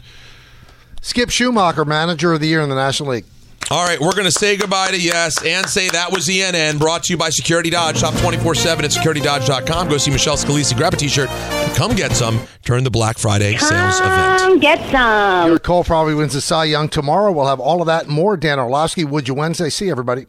Skip 1.03 1.29
Schumaker, 1.29 1.87
manager 1.87 2.33
of 2.33 2.41
the 2.41 2.47
year 2.49 2.63
in 2.63 2.69
the 2.71 2.75
National 2.75 3.11
League. 3.11 3.27
All 3.73 3.85
right, 3.85 4.01
we're 4.01 4.11
going 4.11 4.25
to 4.25 4.33
say 4.33 4.57
goodbye 4.57 4.91
to 4.91 5.01
Yes 5.01 5.45
and 5.45 5.65
say 5.69 5.89
that 5.91 6.11
was 6.11 6.27
the 6.27 6.41
NN 6.41 6.81
brought 6.81 7.05
to 7.05 7.13
you 7.13 7.17
by 7.17 7.31
Security 7.31 7.71
Dodge. 7.71 7.99
Shop 7.99 8.13
24 8.17 8.57
7 8.57 8.85
at 8.85 8.91
securitydodge.com. 8.91 9.89
Go 9.89 9.97
see 9.97 10.11
Michelle 10.11 10.37
Scalisi, 10.37 10.77
grab 10.77 10.93
a 10.93 10.97
t 10.97 11.07
shirt, 11.07 11.31
and 11.31 11.73
come 11.77 11.95
get 11.95 12.11
some 12.17 12.41
during 12.65 12.83
the 12.83 12.91
Black 12.91 13.17
Friday 13.17 13.57
sales 13.59 14.01
event. 14.01 14.39
Come 14.41 14.59
get 14.59 14.79
some. 14.91 15.51
Gerrit 15.51 15.63
Cole 15.63 15.85
probably 15.85 16.17
wins 16.17 16.33
the 16.33 16.41
Cy 16.41 16.65
Young 16.65 16.89
tomorrow. 16.89 17.31
We'll 17.31 17.47
have 17.47 17.61
all 17.61 17.81
of 17.81 17.87
that 17.87 18.07
and 18.07 18.13
more. 18.13 18.37
Dan 18.37 18.59
Orlovsky, 18.59 19.05
Would 19.05 19.29
You 19.29 19.35
Wednesday? 19.35 19.71
See 19.71 19.89
everybody. 19.89 20.27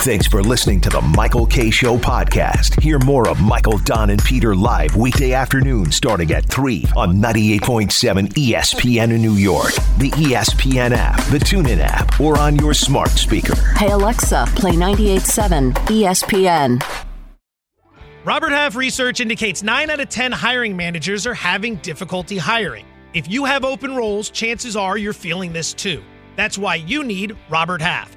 Thanks 0.00 0.26
for 0.26 0.42
listening 0.42 0.80
to 0.80 0.88
the 0.88 1.02
Michael 1.02 1.44
K. 1.44 1.68
Show 1.68 1.98
podcast. 1.98 2.80
Hear 2.80 2.98
more 3.00 3.28
of 3.28 3.42
Michael, 3.42 3.76
Don, 3.76 4.08
and 4.08 4.24
Peter 4.24 4.56
live 4.56 4.96
weekday 4.96 5.34
afternoon 5.34 5.92
starting 5.92 6.30
at 6.32 6.46
3 6.46 6.86
on 6.96 7.16
98.7 7.16 8.32
ESPN 8.32 9.12
in 9.12 9.20
New 9.20 9.34
York, 9.34 9.74
the 9.98 10.10
ESPN 10.12 10.92
app, 10.92 11.22
the 11.24 11.36
TuneIn 11.36 11.80
app, 11.80 12.18
or 12.18 12.38
on 12.38 12.56
your 12.56 12.72
smart 12.72 13.10
speaker. 13.10 13.54
Hey 13.76 13.90
Alexa, 13.90 14.46
play 14.56 14.72
98.7 14.72 15.74
ESPN. 15.74 16.82
Robert 18.24 18.52
Half 18.52 18.76
research 18.76 19.20
indicates 19.20 19.62
9 19.62 19.90
out 19.90 20.00
of 20.00 20.08
10 20.08 20.32
hiring 20.32 20.74
managers 20.74 21.26
are 21.26 21.34
having 21.34 21.76
difficulty 21.76 22.38
hiring. 22.38 22.86
If 23.12 23.28
you 23.28 23.44
have 23.44 23.66
open 23.66 23.94
roles, 23.94 24.30
chances 24.30 24.76
are 24.76 24.96
you're 24.96 25.12
feeling 25.12 25.52
this 25.52 25.74
too. 25.74 26.02
That's 26.36 26.56
why 26.56 26.76
you 26.76 27.04
need 27.04 27.36
Robert 27.50 27.82
Half. 27.82 28.16